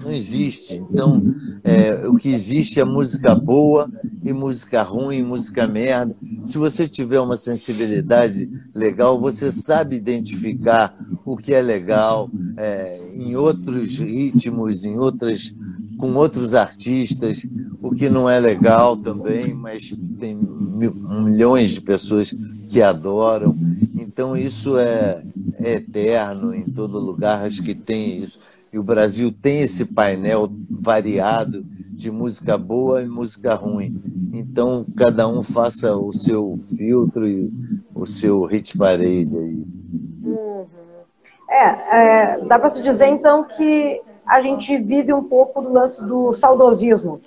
[0.03, 0.83] não existe.
[0.89, 1.21] Então,
[1.63, 3.89] é, o que existe é música boa
[4.23, 6.15] e música ruim, música merda.
[6.45, 13.35] Se você tiver uma sensibilidade legal, você sabe identificar o que é legal é, em
[13.35, 15.53] outros ritmos, em outras
[16.01, 17.45] com outros artistas,
[17.79, 22.35] o que não é legal também, mas tem milhões de pessoas
[22.67, 23.55] que adoram.
[23.99, 25.21] Então isso é,
[25.59, 28.39] é eterno em todo lugar, acho que tem isso.
[28.73, 34.01] E o Brasil tem esse painel variado de música boa e música ruim.
[34.33, 37.53] Então cada um faça o seu filtro e
[37.93, 39.63] o seu hit parade aí.
[40.23, 40.65] Uhum.
[41.47, 46.01] É, é, dá para se dizer então que a gente vive um pouco do lance
[46.05, 47.19] do saudosismo.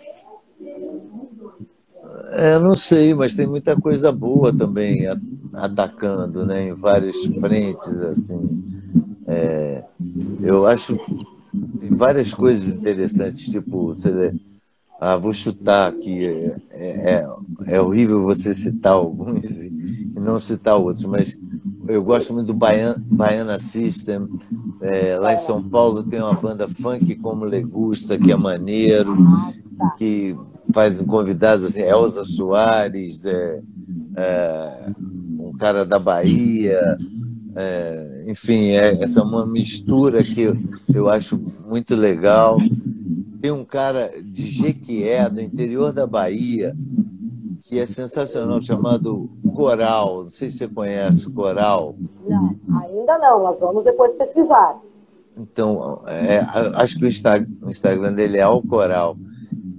[2.32, 5.06] É, não sei, mas tem muita coisa boa também
[5.52, 8.64] atacando, né, em várias frentes assim.
[9.26, 9.84] É,
[10.40, 10.98] eu acho
[11.78, 14.32] tem várias coisas interessantes, tipo você
[14.98, 16.24] ah, vou chutar aqui.
[16.70, 17.26] É, é,
[17.66, 19.70] é, horrível você citar alguns e
[20.14, 21.38] não citar outros, mas
[21.88, 24.28] eu gosto muito do Baiana, Baiana System.
[24.80, 29.16] É, lá em São Paulo tem uma banda funk como Legusta, que é maneiro,
[29.98, 30.36] que
[30.72, 33.62] faz convidados assim, Elza Soares, é,
[34.16, 34.86] é,
[35.38, 36.80] um cara da Bahia.
[37.56, 40.56] É, enfim, é, essa é uma mistura que eu,
[40.92, 42.58] eu acho muito legal.
[43.40, 46.74] Tem um cara de Jequié, do interior da Bahia,
[47.60, 50.24] que é sensacional, chamado Coral.
[50.24, 51.94] Não sei se você conhece o Coral.
[52.26, 54.78] Não, ainda não, mas vamos depois pesquisar.
[55.38, 56.40] Então, é,
[56.74, 57.08] acho que o
[57.68, 59.16] Instagram, dele é Al Coral.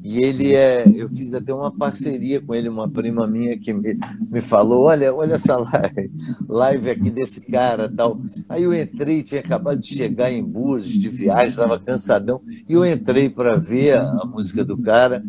[0.03, 0.85] E ele é.
[0.87, 3.97] Eu fiz até uma parceria com ele, uma prima minha que me,
[4.29, 6.11] me falou: olha, olha essa live,
[6.47, 8.21] live aqui desse cara tal.
[8.47, 12.85] Aí eu entrei, tinha acabado de chegar em Búzios de viagem, estava cansadão, e eu
[12.85, 15.23] entrei para ver a, a música do cara,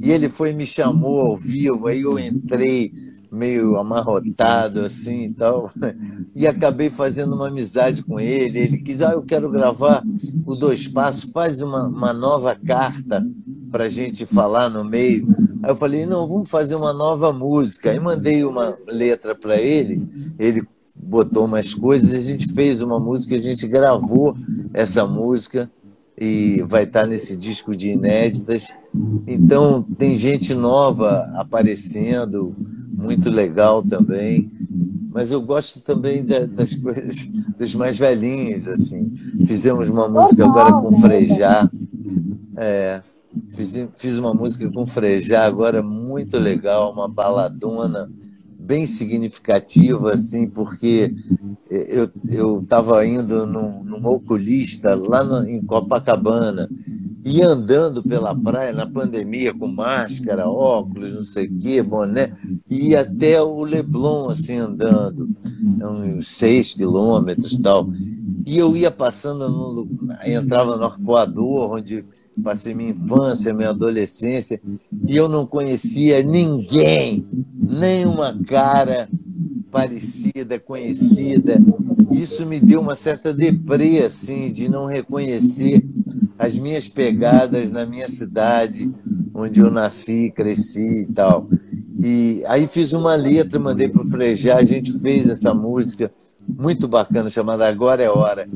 [0.00, 5.70] e ele foi me chamou ao vivo, aí eu entrei meio amarrotado assim e tal.
[6.34, 8.58] E acabei fazendo uma amizade com ele.
[8.58, 10.02] Ele quis, ah, eu quero gravar
[10.46, 13.24] o Dois Passos, faz uma, uma nova carta
[13.70, 15.28] para gente falar no meio.
[15.62, 17.90] Aí eu falei, não, vamos fazer uma nova música.
[17.90, 20.02] Aí mandei uma letra para ele,
[20.38, 20.62] ele
[20.96, 24.36] botou umas coisas, a gente fez uma música, a gente gravou
[24.72, 25.70] essa música
[26.18, 28.68] e vai estar nesse disco de inéditas.
[29.26, 32.54] Então tem gente nova aparecendo,
[33.02, 34.50] muito legal também.
[35.12, 37.28] Mas eu gosto também das coisas
[37.58, 39.12] dos mais velhinhos, assim.
[39.46, 41.70] Fizemos uma música agora com Frejá.
[42.56, 43.02] É,
[43.48, 48.10] fiz, fiz uma música com Frejá agora muito legal, uma baladona
[48.62, 51.14] bem significativa, assim, porque
[52.28, 56.68] eu estava indo num, num oculista lá no, em Copacabana
[57.24, 62.34] e andando pela praia na pandemia com máscara, óculos, não sei o quê, boné,
[62.68, 65.28] e até o Leblon assim andando,
[65.80, 67.88] uns seis quilômetros e tal.
[68.46, 69.88] E eu ia passando, no,
[70.24, 72.04] entrava no Arcoador, onde
[72.42, 74.60] passei minha infância, minha adolescência,
[75.06, 79.08] e eu não conhecia ninguém, nem uma cara
[79.70, 81.60] parecida, conhecida.
[82.12, 85.82] Isso me deu uma certa deprê, assim, de não reconhecer
[86.38, 88.92] as minhas pegadas na minha cidade,
[89.34, 91.48] onde eu nasci, cresci e tal.
[92.04, 96.12] E aí fiz uma letra, mandei para o Frejá, a gente fez essa música
[96.46, 98.48] muito bacana, chamada Agora é Hora.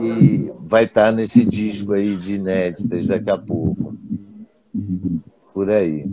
[0.00, 3.94] E vai estar nesse disco aí de inéditas daqui a pouco.
[5.52, 6.06] Por aí.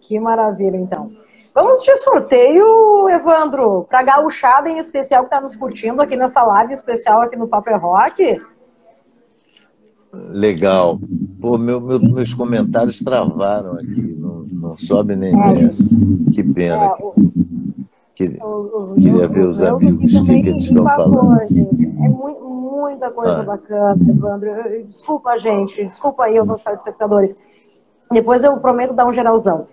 [0.00, 1.12] Que maravilha, então.
[1.54, 6.42] Vamos de sorteio, Evandro, para a gauchada em especial que está nos curtindo aqui nessa
[6.42, 8.42] live especial aqui no Paper Rock.
[10.12, 10.98] Legal.
[11.40, 15.54] Pô, meu, meu, meus comentários travaram aqui, não, não sobe nem é.
[15.54, 15.96] desce.
[16.32, 16.86] Que pena.
[16.86, 17.14] É, o,
[18.14, 21.38] queria ver os amigos, o que, que eles estão falando.
[21.48, 21.84] Gente.
[21.84, 23.44] É muito, muita coisa ah.
[23.44, 24.50] bacana, Evandro.
[24.86, 27.38] Desculpa, gente, desculpa aí os nossos espectadores.
[28.10, 29.66] Depois eu prometo dar um geralzão.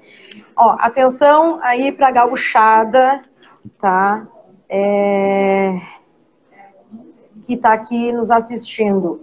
[0.55, 3.21] Ó, atenção aí para a gauchada,
[3.79, 4.27] tá?
[4.69, 5.79] É...
[7.43, 9.21] Que está aqui nos assistindo,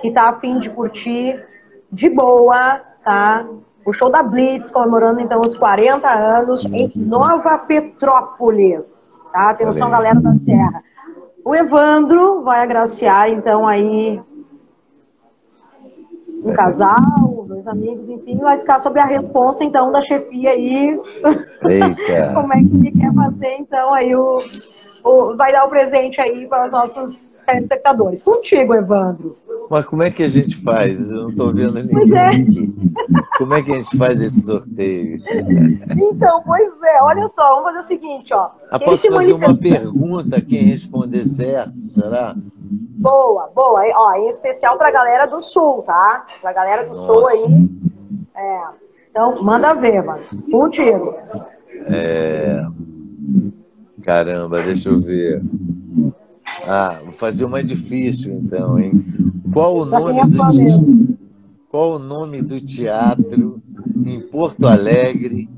[0.00, 1.44] que está a fim de curtir
[1.90, 3.46] de boa, tá?
[3.84, 9.50] O show da Blitz, comemorando então os 40 anos em Nova Petrópolis, tá?
[9.50, 10.82] Atenção, galera da Serra.
[11.44, 14.20] O Evandro vai agraciar então aí
[16.44, 21.00] um casal, dois amigos, enfim, vai ficar sobre a responsa, então, da chefia aí.
[21.64, 22.34] Eita.
[22.34, 24.38] Como é que ele quer fazer, então, aí o,
[25.36, 28.22] vai dar o presente aí para os nossos telespectadores.
[28.22, 29.30] Contigo, Evandro.
[29.70, 31.10] Mas como é que a gente faz?
[31.10, 31.92] Eu não estou vendo ninguém.
[31.92, 32.30] Pois é.
[33.36, 35.20] Como é que a gente faz esse sorteio?
[35.90, 38.50] Então, pois é, olha só, vamos fazer o seguinte, ó.
[38.70, 42.34] Ah, posso fazer uma pergunta, quem responder certo, será?
[42.36, 43.82] Boa, boa.
[43.94, 46.24] Ó, em especial para a galera do Sul, tá?
[46.40, 47.06] Para a galera do Nossa.
[47.06, 47.68] Sul aí.
[48.36, 48.62] É.
[49.10, 50.22] Então, manda ver, mano.
[50.50, 51.14] Contigo.
[51.88, 52.64] É...
[54.04, 55.42] Caramba, deixa eu ver.
[56.66, 59.04] Ah, vou fazer uma difícil então, hein?
[59.52, 61.26] Qual o nome do
[61.68, 63.60] Qual o nome do teatro
[64.06, 65.48] em Porto Alegre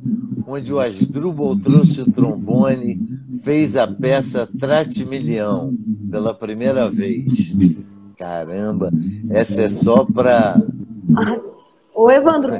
[0.46, 3.00] onde o Asdrubal trouxe o trombone,
[3.42, 5.76] fez a peça Tratimilhão
[6.08, 7.56] pela primeira vez.
[8.16, 8.92] Caramba,
[9.28, 10.62] essa é só para.
[11.94, 12.52] Ô, Evandro,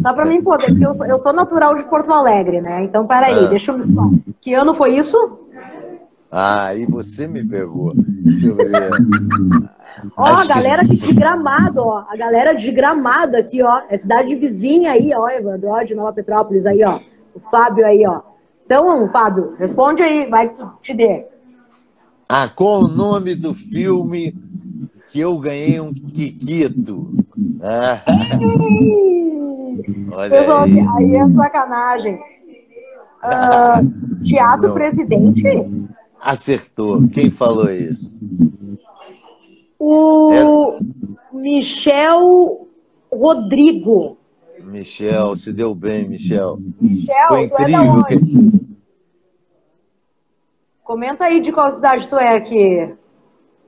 [0.00, 2.84] só para mim poder, porque eu sou, eu sou, natural de Porto Alegre, né?
[2.84, 3.48] Então, peraí, ah.
[3.48, 4.10] deixa eu me explicar.
[4.40, 5.16] Que ano foi isso?
[6.30, 7.92] Ah, e você me pegou.
[7.94, 8.90] Deixa eu ver.
[10.16, 10.96] Ó, a galera que...
[10.96, 12.04] de Gramado, ó.
[12.08, 13.82] A galera de Gramado aqui, ó.
[13.88, 16.98] É cidade vizinha aí, ó, Evandro, ó, de Nova Petrópolis aí, ó.
[17.34, 18.20] O Fábio aí, ó.
[18.66, 21.26] Então, Fábio, responde aí, vai que tu te dê.
[22.28, 24.34] Ah, qual o nome do filme
[25.10, 27.12] que eu ganhei um Kikito?
[27.62, 28.02] Ah.
[30.12, 30.80] Olha aí.
[30.96, 32.20] aí é sacanagem.
[33.24, 34.74] Uh, teatro Não.
[34.74, 35.42] Presidente?
[36.20, 37.08] Acertou.
[37.08, 38.20] Quem falou isso?
[39.78, 40.78] O é...
[41.36, 42.68] Michel
[43.12, 44.16] Rodrigo.
[44.62, 46.58] Michel, se deu bem, Michel.
[46.80, 48.00] Michel, Foi incrível.
[48.00, 48.64] É que...
[50.82, 52.94] Comenta aí de qual cidade tu é aqui.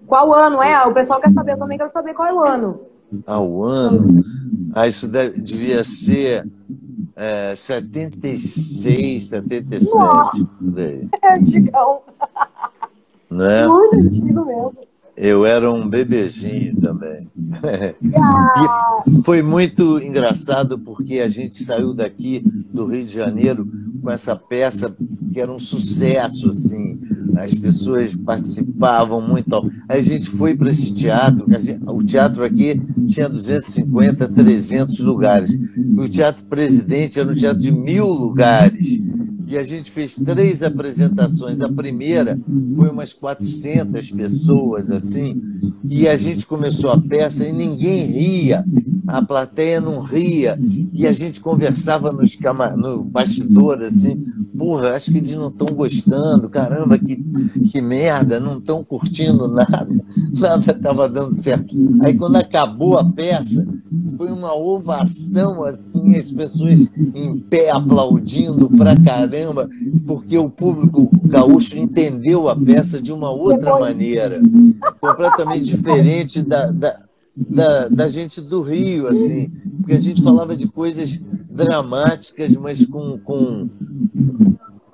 [0.06, 0.86] Qual ano é?
[0.86, 2.80] O pessoal quer saber, eu também quero saber qual é o ano.
[3.26, 4.22] Ah, o ano?
[4.72, 6.46] Ah, isso deve, devia ser
[7.14, 9.94] é, 76, 77.
[9.94, 10.48] Nossa,
[11.22, 12.02] é antigão.
[13.30, 13.66] Não é?
[13.66, 14.74] Muito antigo mesmo.
[15.16, 17.30] Eu era um bebezinho também.
[18.14, 19.00] Ah.
[19.08, 23.66] e foi muito engraçado porque a gente saiu daqui do Rio de Janeiro
[24.02, 24.94] com essa peça
[25.32, 26.98] que era um sucesso, assim.
[27.36, 29.70] As pessoas participavam muito.
[29.88, 31.46] Aí a gente foi para esse teatro,
[31.86, 35.58] o teatro aqui tinha 250, 300 lugares.
[35.96, 39.00] O Teatro Presidente era um teatro de mil lugares
[39.48, 41.60] e a gente fez três apresentações.
[41.60, 42.38] A primeira
[42.74, 45.40] foi umas 400 pessoas, assim,
[45.88, 48.64] e a gente começou a peça e ninguém ria,
[49.06, 50.58] a plateia não ria,
[50.92, 52.76] e a gente conversava nos camar...
[52.76, 54.20] no bastidor, assim,
[54.56, 57.16] porra, acho que eles não estão gostando, caramba, que,
[57.70, 59.88] que merda, não estão curtindo nada,
[60.38, 61.74] nada estava dando certo.
[62.00, 63.66] Aí quando acabou a peça,
[64.16, 69.68] foi uma ovação, assim, as pessoas em pé aplaudindo pra caramba,
[70.06, 74.40] porque o público gaúcho entendeu a peça de uma outra maneira,
[75.00, 77.00] completamente diferente da, da,
[77.36, 81.20] da, da gente do Rio, assim, porque a gente falava de coisas
[81.50, 83.68] dramáticas, mas com, com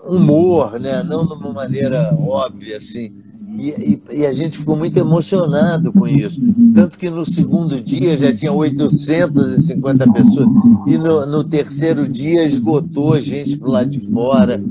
[0.05, 1.03] humor, né?
[1.03, 3.13] não de uma maneira óbvia, assim.
[3.59, 6.41] E, e, e, a gente ficou muito emocionado com isso.
[6.75, 10.49] Tanto que no segundo dia já tinha 850 pessoas,
[10.87, 14.63] e no, no terceiro dia esgotou a gente para lado de fora.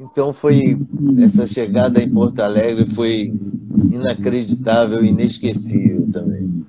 [0.00, 0.78] Então foi
[1.22, 3.32] essa chegada em Porto Alegre foi
[3.90, 6.62] inacreditável, inesquecível também.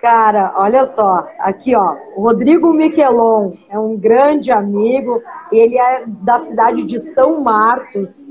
[0.00, 5.20] Cara, olha só, aqui ó, o Rodrigo Miquelon é um grande amigo,
[5.50, 8.24] ele é da cidade de São Marcos,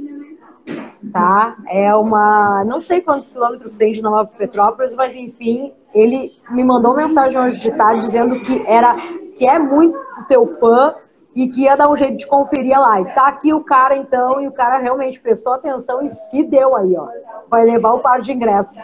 [1.11, 1.57] tá?
[1.69, 6.95] É uma, não sei quantos quilômetros tem de Nova Petrópolis, mas enfim, ele me mandou
[6.95, 8.95] mensagem hoje de tarde dizendo que era,
[9.37, 9.97] que é muito
[10.27, 10.95] teu fã
[11.35, 13.13] e que ia dar um jeito de conferir a live.
[13.13, 16.95] Tá aqui o cara então, e o cara realmente prestou atenção e se deu aí,
[16.95, 17.07] ó.
[17.49, 18.77] Vai levar o par de ingressos.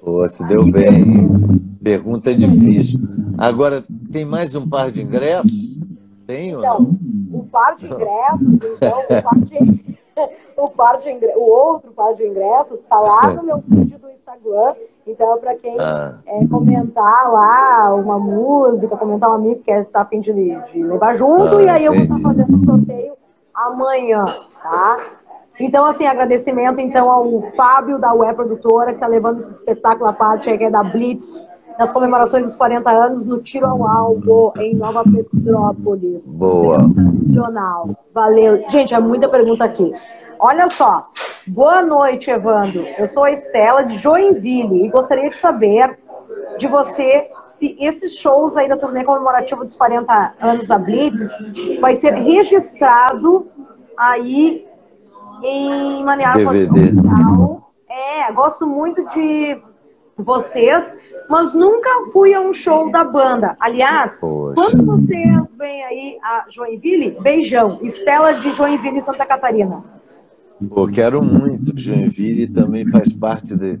[0.00, 1.28] Pô, se deu bem.
[1.82, 3.00] Pergunta difícil.
[3.38, 3.82] Agora,
[4.12, 5.78] tem mais um par de ingressos?
[6.26, 7.40] Tem ou então, não?
[7.40, 9.98] o par de ingressos, então, o par de,
[10.58, 14.10] o, par de ingressos, o outro par de ingressos está lá no meu vídeo do
[14.10, 14.74] Instagram.
[15.06, 16.14] Então, para quem ah.
[16.26, 20.32] é, comentar lá uma música, comentar um amigo que quer estar tá a fim de,
[20.32, 23.14] de levar junto, ah, e aí eu vou estar fazendo um sorteio
[23.54, 24.24] amanhã,
[24.62, 24.98] tá?
[25.60, 30.12] Então, assim, agradecimento então ao Fábio da Web Produtora, que está levando esse espetáculo à
[30.12, 31.40] parte aí, que é da Blitz,
[31.78, 36.34] nas comemorações dos 40 anos, no Tiro ao Alvo, em Nova Petrópolis.
[36.34, 36.78] Boa.
[36.92, 37.90] Tradicional.
[38.12, 38.64] Valeu.
[38.68, 39.92] Gente, é muita pergunta aqui.
[40.38, 41.08] Olha só.
[41.46, 42.86] Boa noite, Evandro.
[42.96, 45.98] Eu sou a Estela de Joinville e gostaria de saber
[46.58, 51.28] de você se esses shows aí da turnê comemorativa dos 40 anos da Blitz
[51.80, 53.48] vai ser registrado
[53.96, 54.66] aí
[55.42, 57.70] em Maniara Social.
[57.88, 59.60] É, gosto muito de
[60.16, 60.96] vocês,
[61.28, 63.56] mas nunca fui a um show da banda.
[63.60, 64.54] Aliás, Poxa.
[64.54, 67.78] quando vocês vêm aí a Joinville, beijão.
[67.82, 69.82] Estela de Joinville, Santa Catarina.
[70.66, 71.78] Pô, quero muito.
[71.78, 73.78] Joinville também faz parte de,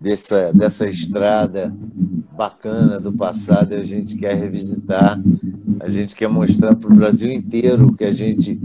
[0.00, 1.74] dessa, dessa estrada
[2.36, 3.74] bacana do passado.
[3.74, 5.20] A gente quer revisitar,
[5.80, 8.58] a gente quer mostrar para o Brasil inteiro que a gente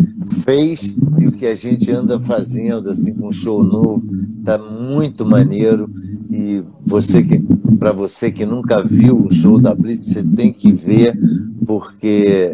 [0.43, 4.07] fez e o que a gente anda fazendo, assim, com um show novo.
[4.43, 5.89] Tá muito maneiro.
[6.29, 7.39] E você que,
[7.77, 11.17] para você que nunca viu um show da Blitz, você tem que ver,
[11.65, 12.51] porque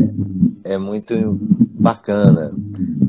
[0.63, 1.39] é muito
[1.79, 2.53] bacana.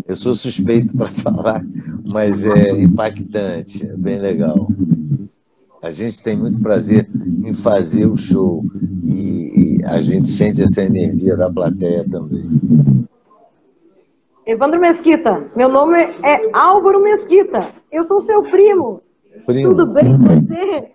[0.07, 1.65] Eu sou suspeito para falar,
[2.09, 4.71] mas é impactante, é bem legal.
[5.83, 7.09] A gente tem muito prazer
[7.45, 8.65] em fazer o show
[9.05, 13.07] e, e a gente sente essa energia da plateia também.
[14.47, 17.59] Evandro Mesquita, meu nome é Álvaro Mesquita,
[17.91, 19.03] eu sou seu primo.
[19.45, 19.71] primo.
[19.71, 20.93] Tudo bem com você?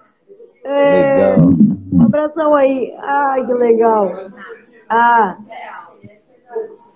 [0.63, 1.49] É, legal.
[1.91, 2.95] Um abração aí.
[2.99, 4.09] Ai, que legal.
[4.87, 5.37] Ah,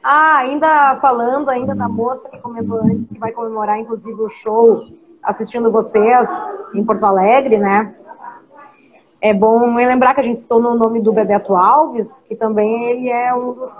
[0.01, 4.85] ah, ainda falando ainda da moça que comentou antes que vai comemorar inclusive o show
[5.21, 6.29] assistindo vocês
[6.73, 7.93] em Porto Alegre, né?
[9.19, 13.09] É bom lembrar que a gente citou no nome do Bebeto Alves, que também ele
[13.09, 13.77] é um dos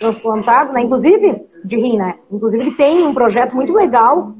[0.00, 0.82] transplantados, né?
[0.82, 2.14] Inclusive de rim, né?
[2.30, 4.32] Inclusive ele tem um projeto muito legal,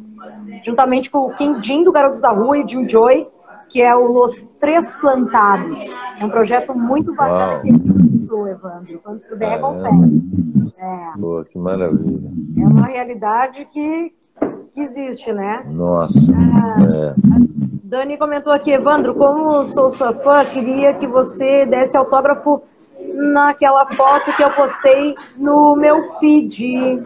[0.64, 3.27] juntamente com o King Jim do Garotos da Rua e Jim Joy,
[3.70, 5.81] que é o Los Três Plantados.
[6.20, 7.95] É um projeto muito bacana que ele
[8.51, 9.01] Evandro.
[9.03, 10.22] Quando puder, confere.
[10.79, 11.18] É.
[11.18, 12.31] Boa, que maravilha.
[12.59, 14.12] É uma realidade que,
[14.72, 15.64] que existe, né?
[15.70, 16.35] Nossa.
[16.35, 17.14] É.
[17.85, 22.62] Dani comentou aqui, Evandro, como sou sua fã, queria que você desse autógrafo
[23.15, 27.03] naquela foto que eu postei no meu feed.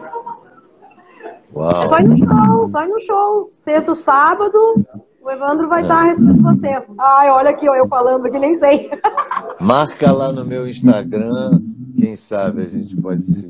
[1.53, 1.89] Uau.
[1.89, 3.51] Vai no show, vai no show.
[3.55, 4.85] Sexto, sábado,
[5.21, 6.85] o Evandro vai estar respeito de vocês.
[6.97, 8.89] Ai, olha aqui, ó, eu falando aqui, nem sei.
[9.59, 11.61] Marca lá no meu Instagram,
[11.97, 13.47] quem sabe a gente pode se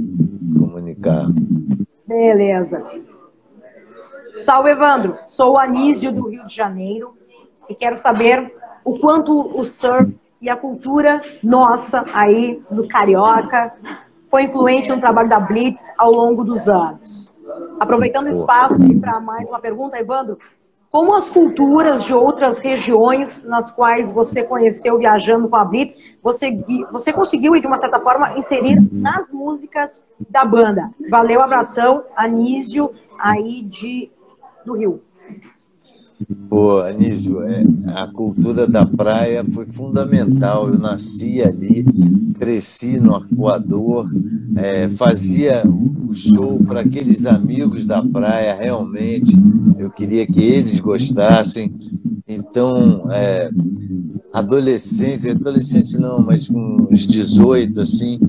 [0.58, 1.28] comunicar.
[2.08, 2.84] Beleza.
[4.44, 5.18] Salve, Evandro.
[5.28, 7.14] Sou o Anísio do Rio de Janeiro
[7.68, 8.54] e quero saber
[8.84, 10.12] o quanto o surf
[10.42, 13.74] e a cultura nossa aí do carioca
[14.30, 17.30] foi influente no trabalho da Blitz ao longo dos anos.
[17.80, 20.38] Aproveitando o espaço para mais uma pergunta, Evandro,
[20.92, 26.52] como as culturas de outras regiões nas quais você conheceu viajando com a Blitz, você,
[26.92, 30.90] você conseguiu, de uma certa forma, inserir nas músicas da banda.
[31.10, 34.12] Valeu, abração, Anísio, aí de,
[34.66, 35.02] do Rio.
[36.50, 37.64] Pô, Anísio, é,
[37.94, 40.68] a cultura da praia foi fundamental.
[40.68, 41.86] Eu nasci ali,
[42.38, 44.10] cresci no Arcoador,
[44.56, 49.34] é, fazia o show para aqueles amigos da praia, realmente.
[49.78, 51.74] Eu queria que eles gostassem.
[52.28, 53.50] Então, é,
[54.34, 58.20] adolescente, adolescente não, mas com uns 18, assim,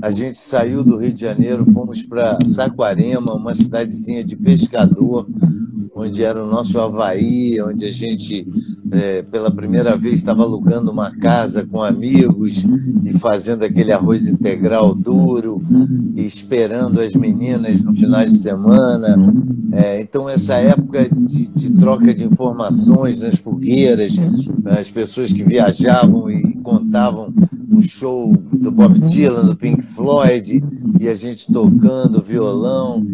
[0.00, 5.26] a gente saiu do Rio de Janeiro, fomos para Saquarema, uma cidadezinha de pescador,
[5.94, 8.46] onde era o nosso Havaí, onde a gente
[8.90, 12.64] é, pela primeira vez estava alugando uma casa com amigos
[13.04, 15.62] e fazendo aquele arroz integral duro
[16.14, 19.16] e esperando as meninas no final de semana.
[19.72, 24.14] É, então, essa época de, de, troca de informações nas fogueiras,
[24.66, 27.32] as pessoas que viajavam e contavam
[27.70, 30.62] um show do Bob Dylan, do Pink Floyd,
[31.00, 33.04] e a gente tocando violão.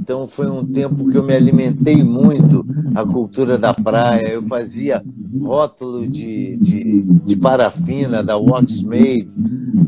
[0.00, 4.28] Então foi um tempo que eu me alimentei muito a cultura da praia.
[4.28, 5.02] Eu fazia
[5.40, 9.38] rótulo de, de, de parafina da Waxmade,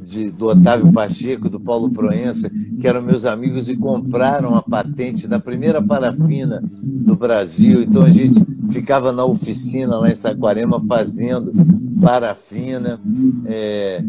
[0.02, 5.26] de, do Otávio Pacheco, do Paulo Proença, que eram meus amigos e compraram a patente
[5.26, 7.82] da primeira parafina do Brasil.
[7.82, 11.52] Então a gente ficava na oficina lá em Saquarema fazendo
[12.00, 13.00] parafina.
[13.46, 14.04] É,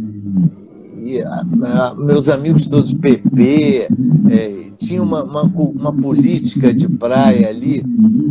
[1.04, 3.88] e, a, a, meus amigos todos PP,
[4.30, 7.84] é, tinha uma, uma, uma, política de praia ali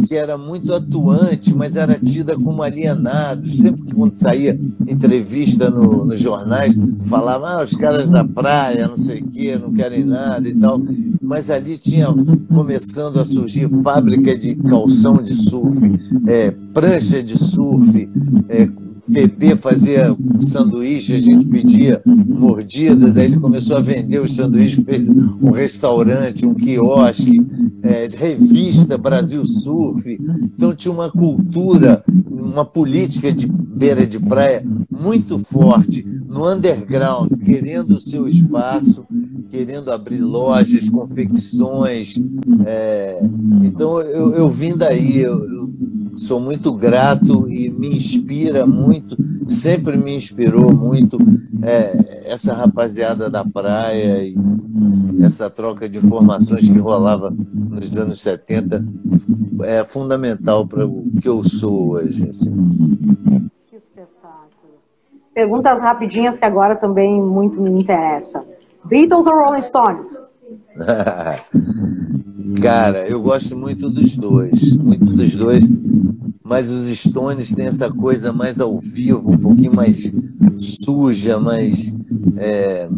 [0.06, 3.46] que era muito atuante, mas era tida como alienado.
[3.46, 8.96] Sempre que quando saía entrevista no, nos jornais, falava, ah, os caras da praia, não
[8.96, 10.80] sei o quê, não querem nada e tal.
[11.20, 12.08] Mas ali tinha
[12.52, 15.78] começando a surgir fábrica de calção de surf,
[16.26, 18.08] é, prancha de surf,
[18.48, 18.68] é,
[19.10, 25.08] Pepe fazia sanduíche, a gente pedia mordida, daí ele começou a vender os sanduíches, fez
[25.08, 27.40] um restaurante, um quiosque,
[27.82, 30.18] é, revista Brasil Surf.
[30.54, 37.96] Então tinha uma cultura, uma política de beira de praia muito forte no underground, querendo
[37.96, 39.04] o seu espaço,
[39.50, 42.18] querendo abrir lojas, confecções.
[42.64, 43.18] É,
[43.62, 45.61] então eu, eu vim daí, eu
[46.16, 49.16] sou muito grato e me inspira muito,
[49.48, 51.18] sempre me inspirou muito
[51.62, 54.34] é, essa rapaziada da praia e
[55.22, 58.84] essa troca de informações que rolava nos anos 70
[59.62, 62.28] é fundamental para o que eu sou hoje.
[62.28, 62.54] Assim.
[63.68, 64.74] Que espetáculo.
[65.32, 68.44] Perguntas rapidinhas que agora também muito me interessa.
[68.84, 70.18] Beatles ou Rolling Stones?
[72.60, 75.68] Cara, eu gosto muito dos dois, muito dos dois,
[76.42, 80.14] mas os Stones têm essa coisa mais ao vivo, um pouquinho mais
[80.56, 81.96] suja, mais
[82.36, 82.88] é,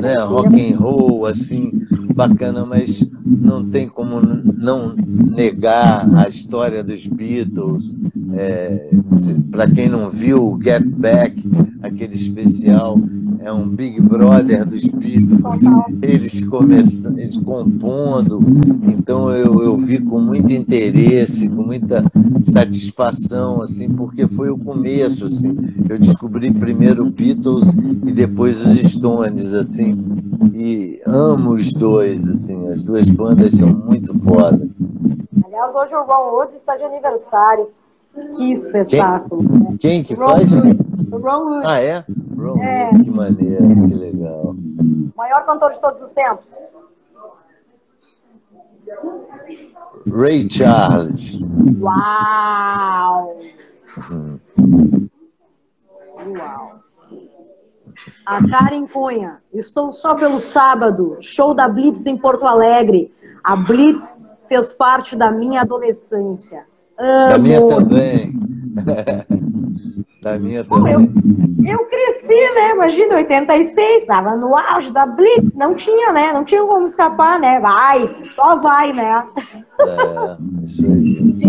[0.00, 1.72] né, rock and roll, assim,
[2.14, 7.94] bacana, mas não tem como não negar a história dos Beatles.
[8.34, 8.90] É,
[9.50, 11.42] Para quem não viu, Get Back,
[11.82, 12.98] aquele especial,
[13.44, 15.40] é um Big Brother dos Beatles,
[16.00, 18.40] eles começam, eles compondo,
[18.86, 22.04] então eu, eu vi com muito interesse, com muita
[22.44, 25.56] satisfação, assim, porque foi o começo, assim,
[25.88, 27.74] eu descobri primeiro Beatles
[28.06, 29.98] e depois os Stones, assim,
[30.54, 34.68] e amo os dois, assim, as duas bandas são muito foda.
[35.44, 37.68] Aliás, hoje o Ron Woods está de aniversário,
[38.36, 39.42] que espetáculo.
[39.42, 39.76] Quem, né?
[39.78, 40.52] Quem que Ron faz?
[40.52, 41.68] Ron Woods.
[41.68, 42.04] Ah, é?
[42.36, 42.90] Ron é.
[42.90, 44.56] que maneiro, que legal.
[45.16, 46.50] Maior cantor de todos os tempos.
[50.06, 51.46] Ray Charles.
[51.80, 53.36] Uau!
[56.26, 56.82] Uau!
[58.26, 59.38] A Karen Cunha.
[59.52, 61.18] Estou só pelo sábado.
[61.20, 63.12] Show da Blitz em Porto Alegre.
[63.42, 66.64] A Blitz fez parte da minha adolescência.
[66.98, 67.28] Amo.
[67.30, 68.32] Da minha também.
[70.22, 70.92] Da minha também.
[70.92, 72.70] Eu, eu cresci, né?
[72.76, 76.32] Imagina, 86, estava no auge da Blitz, não tinha, né?
[76.32, 77.58] Não tinha como escapar, né?
[77.58, 79.26] Vai, só vai, né?
[79.80, 81.44] É, isso aí.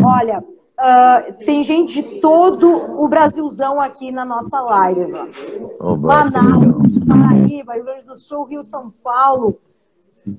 [0.00, 0.44] Olha,
[0.78, 2.68] uh, tem gente de todo
[3.02, 5.12] o Brasilzão aqui na nossa live.
[5.80, 9.58] Oba, Manaus, Paraíba, Rio Grande do Sul, Rio, São Paulo.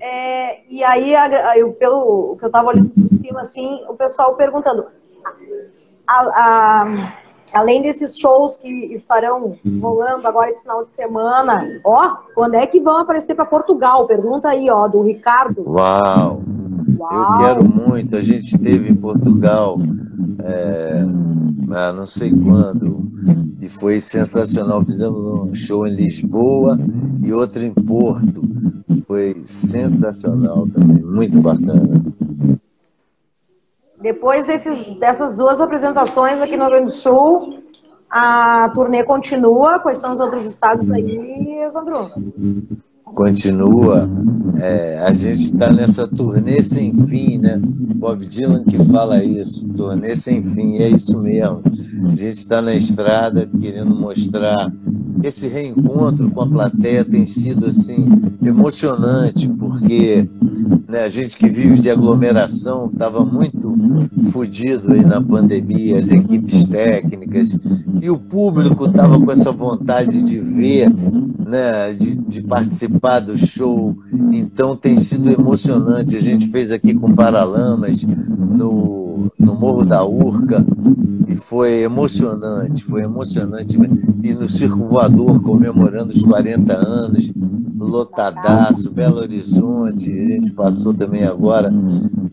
[0.01, 1.13] É, e aí,
[1.55, 4.87] eu, pelo que eu estava olhando por cima, assim, o pessoal perguntando
[6.05, 7.13] a, a,
[7.53, 12.81] além desses shows que estarão rolando agora esse final de semana, ó, quando é que
[12.81, 14.05] vão aparecer para Portugal?
[14.07, 15.63] Pergunta aí, ó, do Ricardo.
[15.65, 16.41] Uau!
[16.99, 17.31] Uau.
[17.31, 18.15] Eu quero muito.
[18.15, 19.77] A gente esteve em Portugal,
[20.43, 21.03] é,
[21.71, 23.11] ah, não sei quando,
[23.61, 24.83] e foi sensacional.
[24.83, 26.77] Fizemos um show em Lisboa
[27.23, 28.41] e outro em Porto.
[29.05, 32.03] Foi sensacional também, muito bacana.
[34.01, 37.59] Depois desses, dessas duas apresentações aqui no Rio Grande do Sul,
[38.09, 39.79] a turnê continua.
[39.79, 42.11] Quais são os outros estados aí, Evandro?
[43.13, 44.09] Continua.
[44.59, 47.59] É, a gente está nessa turnê sem fim, né?
[47.95, 51.61] Bob Dylan que fala isso, turnê sem fim, é isso mesmo.
[52.05, 54.71] A gente está na estrada querendo mostrar
[55.23, 58.07] esse reencontro com a plateia tem sido assim
[58.43, 60.29] emocionante porque
[60.87, 63.75] né, a gente que vive de aglomeração estava muito
[64.31, 67.59] fodido aí na pandemia, as equipes técnicas
[68.01, 73.95] e o público estava com essa vontade de ver, né, de, de participar do show.
[74.31, 76.15] Então tem sido emocionante.
[76.15, 80.65] A gente fez aqui com Paralamas no, no Morro da Urca
[81.27, 83.77] e foi emocionante, foi emocionante.
[84.23, 87.31] E no Circo Voador, comemorando os 40 anos,
[87.77, 91.71] lotadaço, Belo Horizonte, a gente passou também agora.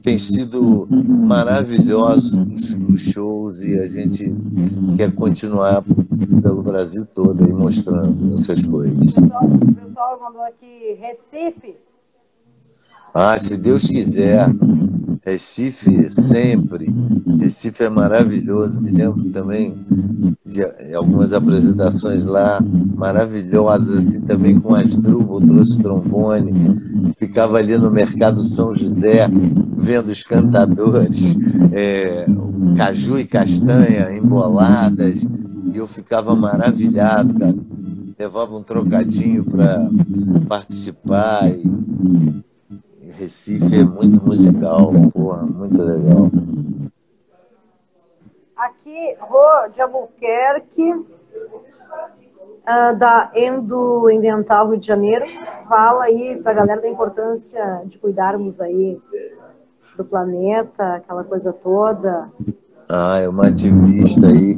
[0.04, 4.36] Tem sido maravilhosos os shows e a gente
[4.94, 5.82] quer continuar
[6.42, 9.16] pelo Brasil todo aí mostrando essas coisas.
[9.16, 11.76] O pessoal mandou aqui Recife.
[13.14, 14.46] Ah, se Deus quiser.
[15.24, 16.92] Recife sempre.
[17.40, 18.80] Recife é maravilhoso.
[18.80, 19.74] Me lembro também
[20.44, 20.62] de
[20.94, 22.60] algumas apresentações lá
[22.94, 26.52] maravilhosas, assim, também com as Asdrubal, trouxe trombone.
[27.18, 29.26] Ficava ali no Mercado São José,
[29.74, 31.36] vendo os cantadores,
[31.72, 32.26] é,
[32.76, 35.26] caju e castanha emboladas,
[35.72, 37.56] e eu ficava maravilhado, cara.
[38.18, 39.88] Levava um trocadinho para
[40.46, 41.64] participar e
[43.18, 46.30] Recife é muito musical, porra, muito legal.
[48.56, 55.24] Aqui, Rô de Albuquerque, uh, da Endo Invental Rio de Janeiro,
[55.68, 59.00] fala aí para a galera da importância de cuidarmos aí
[59.96, 62.24] do planeta, aquela coisa toda.
[62.90, 64.56] Ah, é uma ativista aí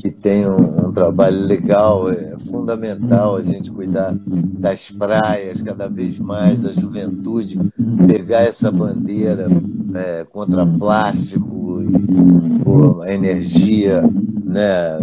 [0.00, 6.64] que tem um, trabalho legal, é fundamental a gente cuidar das praias cada vez mais,
[6.64, 7.60] a juventude
[8.06, 9.46] pegar essa bandeira
[9.94, 14.02] é, contra plástico e pô, energia,
[14.42, 14.98] né,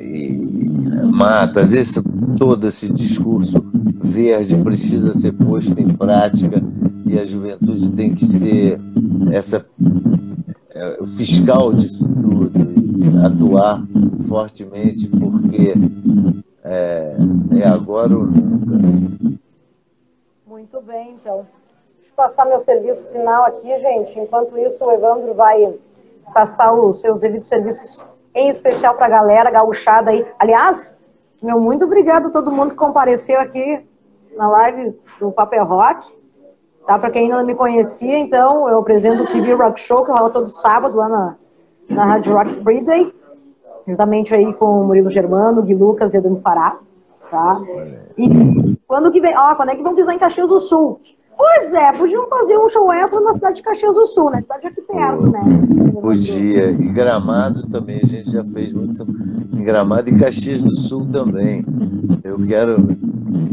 [0.00, 2.02] e matas, esse,
[2.38, 3.62] todo esse discurso
[4.02, 6.62] verde precisa ser posto em prática
[7.06, 8.80] e a juventude tem que ser
[9.30, 9.66] essa
[10.74, 12.50] é, o fiscal disso tudo,
[13.22, 13.84] atuar
[14.24, 15.74] fortemente, porque
[16.62, 17.16] é,
[17.60, 19.38] é agora ou nunca.
[20.46, 21.46] Muito bem, então.
[21.96, 24.18] Deixa eu passar meu serviço final aqui, gente.
[24.18, 25.74] Enquanto isso, o Evandro vai
[26.32, 30.26] passar os seus devidos serviços, em especial para a galera gauchada aí.
[30.38, 30.98] Aliás,
[31.42, 33.84] meu muito obrigado a todo mundo que compareceu aqui
[34.36, 36.12] na live do Papel Rock.
[36.86, 36.98] Tá?
[36.98, 40.30] Para quem ainda não me conhecia, então, eu apresento o TV Rock Show, que rola
[40.30, 41.36] todo sábado lá na,
[41.88, 43.14] na Rádio Rock Friday,
[43.86, 46.78] juntamente aí com o Murilo Germano, Gui Lucas e Edu Pará.
[47.30, 47.60] Tá?
[48.16, 51.00] E quando que vem, ó, quando é que vão pisar em Caxias do Sul?
[51.36, 54.68] Pois é, podiam fazer um show extra na cidade de Caxias do Sul, na cidade
[54.68, 55.40] aqui perto, né?
[56.00, 56.70] Podia.
[56.70, 59.04] E Gramado também, a gente já fez muito
[59.52, 61.64] em Gramado e Caxias do Sul também.
[62.22, 62.76] Eu quero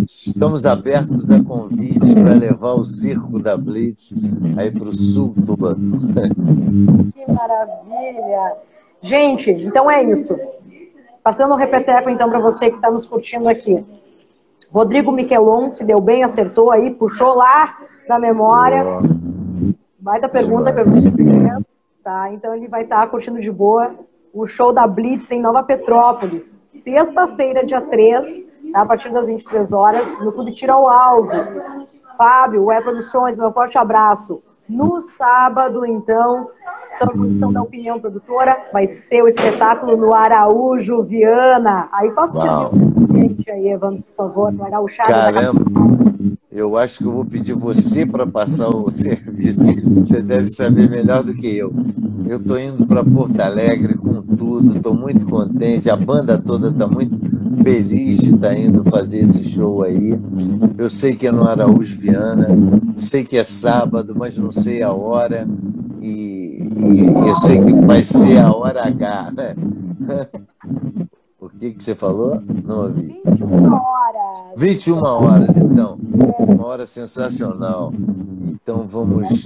[0.06, 4.14] Estamos abertos a convites para levar o circo da Blitz
[4.58, 6.00] aí para o sul do Banu.
[7.14, 8.58] Que maravilha!
[9.02, 10.38] Gente, então é isso.
[11.24, 13.84] Passando o um repeteco então para você que está nos curtindo aqui.
[14.72, 17.78] Rodrigo Miquelon se deu bem, acertou aí, puxou lá
[18.08, 18.84] na memória.
[20.00, 21.12] Vai da pergunta, pergunta
[22.04, 22.32] tá?
[22.34, 23.96] Então ele vai estar tá curtindo de boa
[24.34, 26.60] o show da Blitz em Nova Petrópolis.
[26.74, 28.82] Sexta-feira, dia 3, tá?
[28.82, 31.32] a partir das 23 horas, no Clube Tira o Alvo.
[32.18, 34.42] Fábio, Web Produções, meu forte abraço.
[34.72, 36.50] No sábado, então,
[36.98, 41.90] sob condição da opinião produtora, vai ser o espetáculo no Araújo Viana.
[41.92, 42.78] Aí posso serviço
[43.14, 44.96] gente aí, Evandro, por favor, no Araújo.
[44.98, 46.11] Caramba!
[46.52, 49.74] Eu acho que eu vou pedir você para passar o serviço.
[49.96, 51.74] Você deve saber melhor do que eu.
[52.28, 55.90] Eu estou indo para Porto Alegre com tudo, estou muito contente.
[55.90, 57.18] A banda toda está muito
[57.64, 60.20] feliz de estar tá indo fazer esse show aí.
[60.78, 62.50] Eu sei que é no Araújo Viana,
[62.96, 65.48] sei que é sábado, mas não sei a hora.
[66.02, 69.56] E, e eu sei que vai ser a hora H, né?
[71.62, 72.42] Que, que você falou?
[72.66, 73.22] Não ouvi.
[73.24, 74.58] 21 horas.
[74.58, 76.00] 21 horas, então.
[76.40, 77.94] Uma hora sensacional.
[78.44, 79.46] Então vamos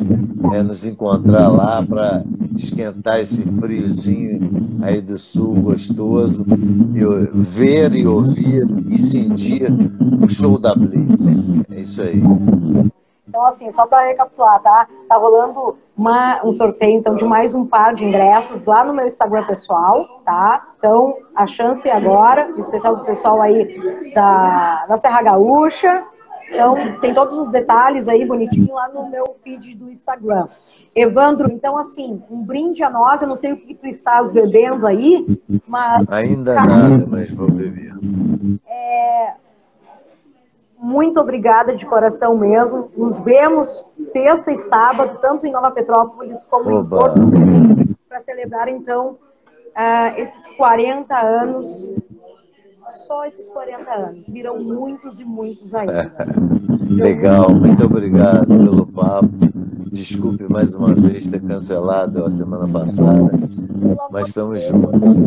[0.54, 2.24] é, nos encontrar lá para
[2.56, 6.46] esquentar esse friozinho aí do sul gostoso,
[6.96, 9.70] e ver e ouvir e sentir
[10.24, 11.52] o show da Blitz.
[11.70, 12.22] É isso aí.
[13.36, 14.88] Então, assim, só para recapitular, tá?
[15.10, 19.06] Tá rolando uma, um sorteio, então, de mais um par de ingressos lá no meu
[19.06, 20.66] Instagram pessoal, tá?
[20.78, 26.06] Então, a chance é agora, em especial do pessoal aí da, da Serra Gaúcha,
[26.50, 30.48] Então, tem todos os detalhes aí bonitinho lá no meu feed do Instagram.
[30.96, 33.22] Evandro, então, assim, um brinde a nós.
[33.22, 35.26] Eu não sei o que tu estás bebendo aí,
[35.68, 36.10] mas.
[36.10, 37.92] Ainda nada, mas vou beber.
[38.66, 39.34] É,
[40.86, 42.92] muito obrigada de coração mesmo.
[42.96, 46.96] Nos vemos sexta e sábado, tanto em Nova Petrópolis como Oba.
[46.96, 47.20] em Porto
[48.08, 49.18] para celebrar, então,
[49.76, 51.92] uh, esses 40 anos.
[52.88, 54.30] Só esses 40 anos.
[54.30, 56.14] Virão muitos e muitos ainda.
[56.88, 59.28] Legal, muito obrigado pelo papo.
[59.92, 63.32] Desculpe mais uma vez ter cancelado a semana passada,
[64.12, 65.18] mas estamos juntos.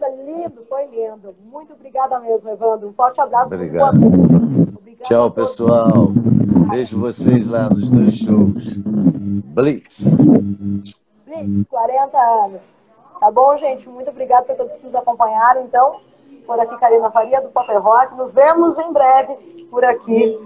[0.00, 1.34] É lindo, foi lindo.
[1.50, 2.88] Muito obrigada mesmo, Evandro.
[2.88, 3.54] Um forte abraço.
[3.54, 3.96] Obrigado.
[3.96, 6.08] Obrigado Tchau, pessoal.
[6.70, 8.78] Vejo vocês lá nos dois shows.
[8.78, 10.26] Blitz.
[11.24, 12.62] Blitz, 40 anos.
[13.18, 13.88] Tá bom, gente?
[13.88, 15.62] Muito obrigado por todos que nos acompanharam.
[15.64, 15.96] Então,
[16.46, 18.14] por aqui, Karina Faria, do Pop Rock.
[18.16, 19.34] Nos vemos em breve
[19.70, 20.38] por aqui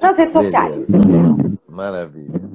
[0.00, 0.42] nas redes Beleza.
[0.42, 0.88] sociais.
[1.68, 2.51] Maravilha.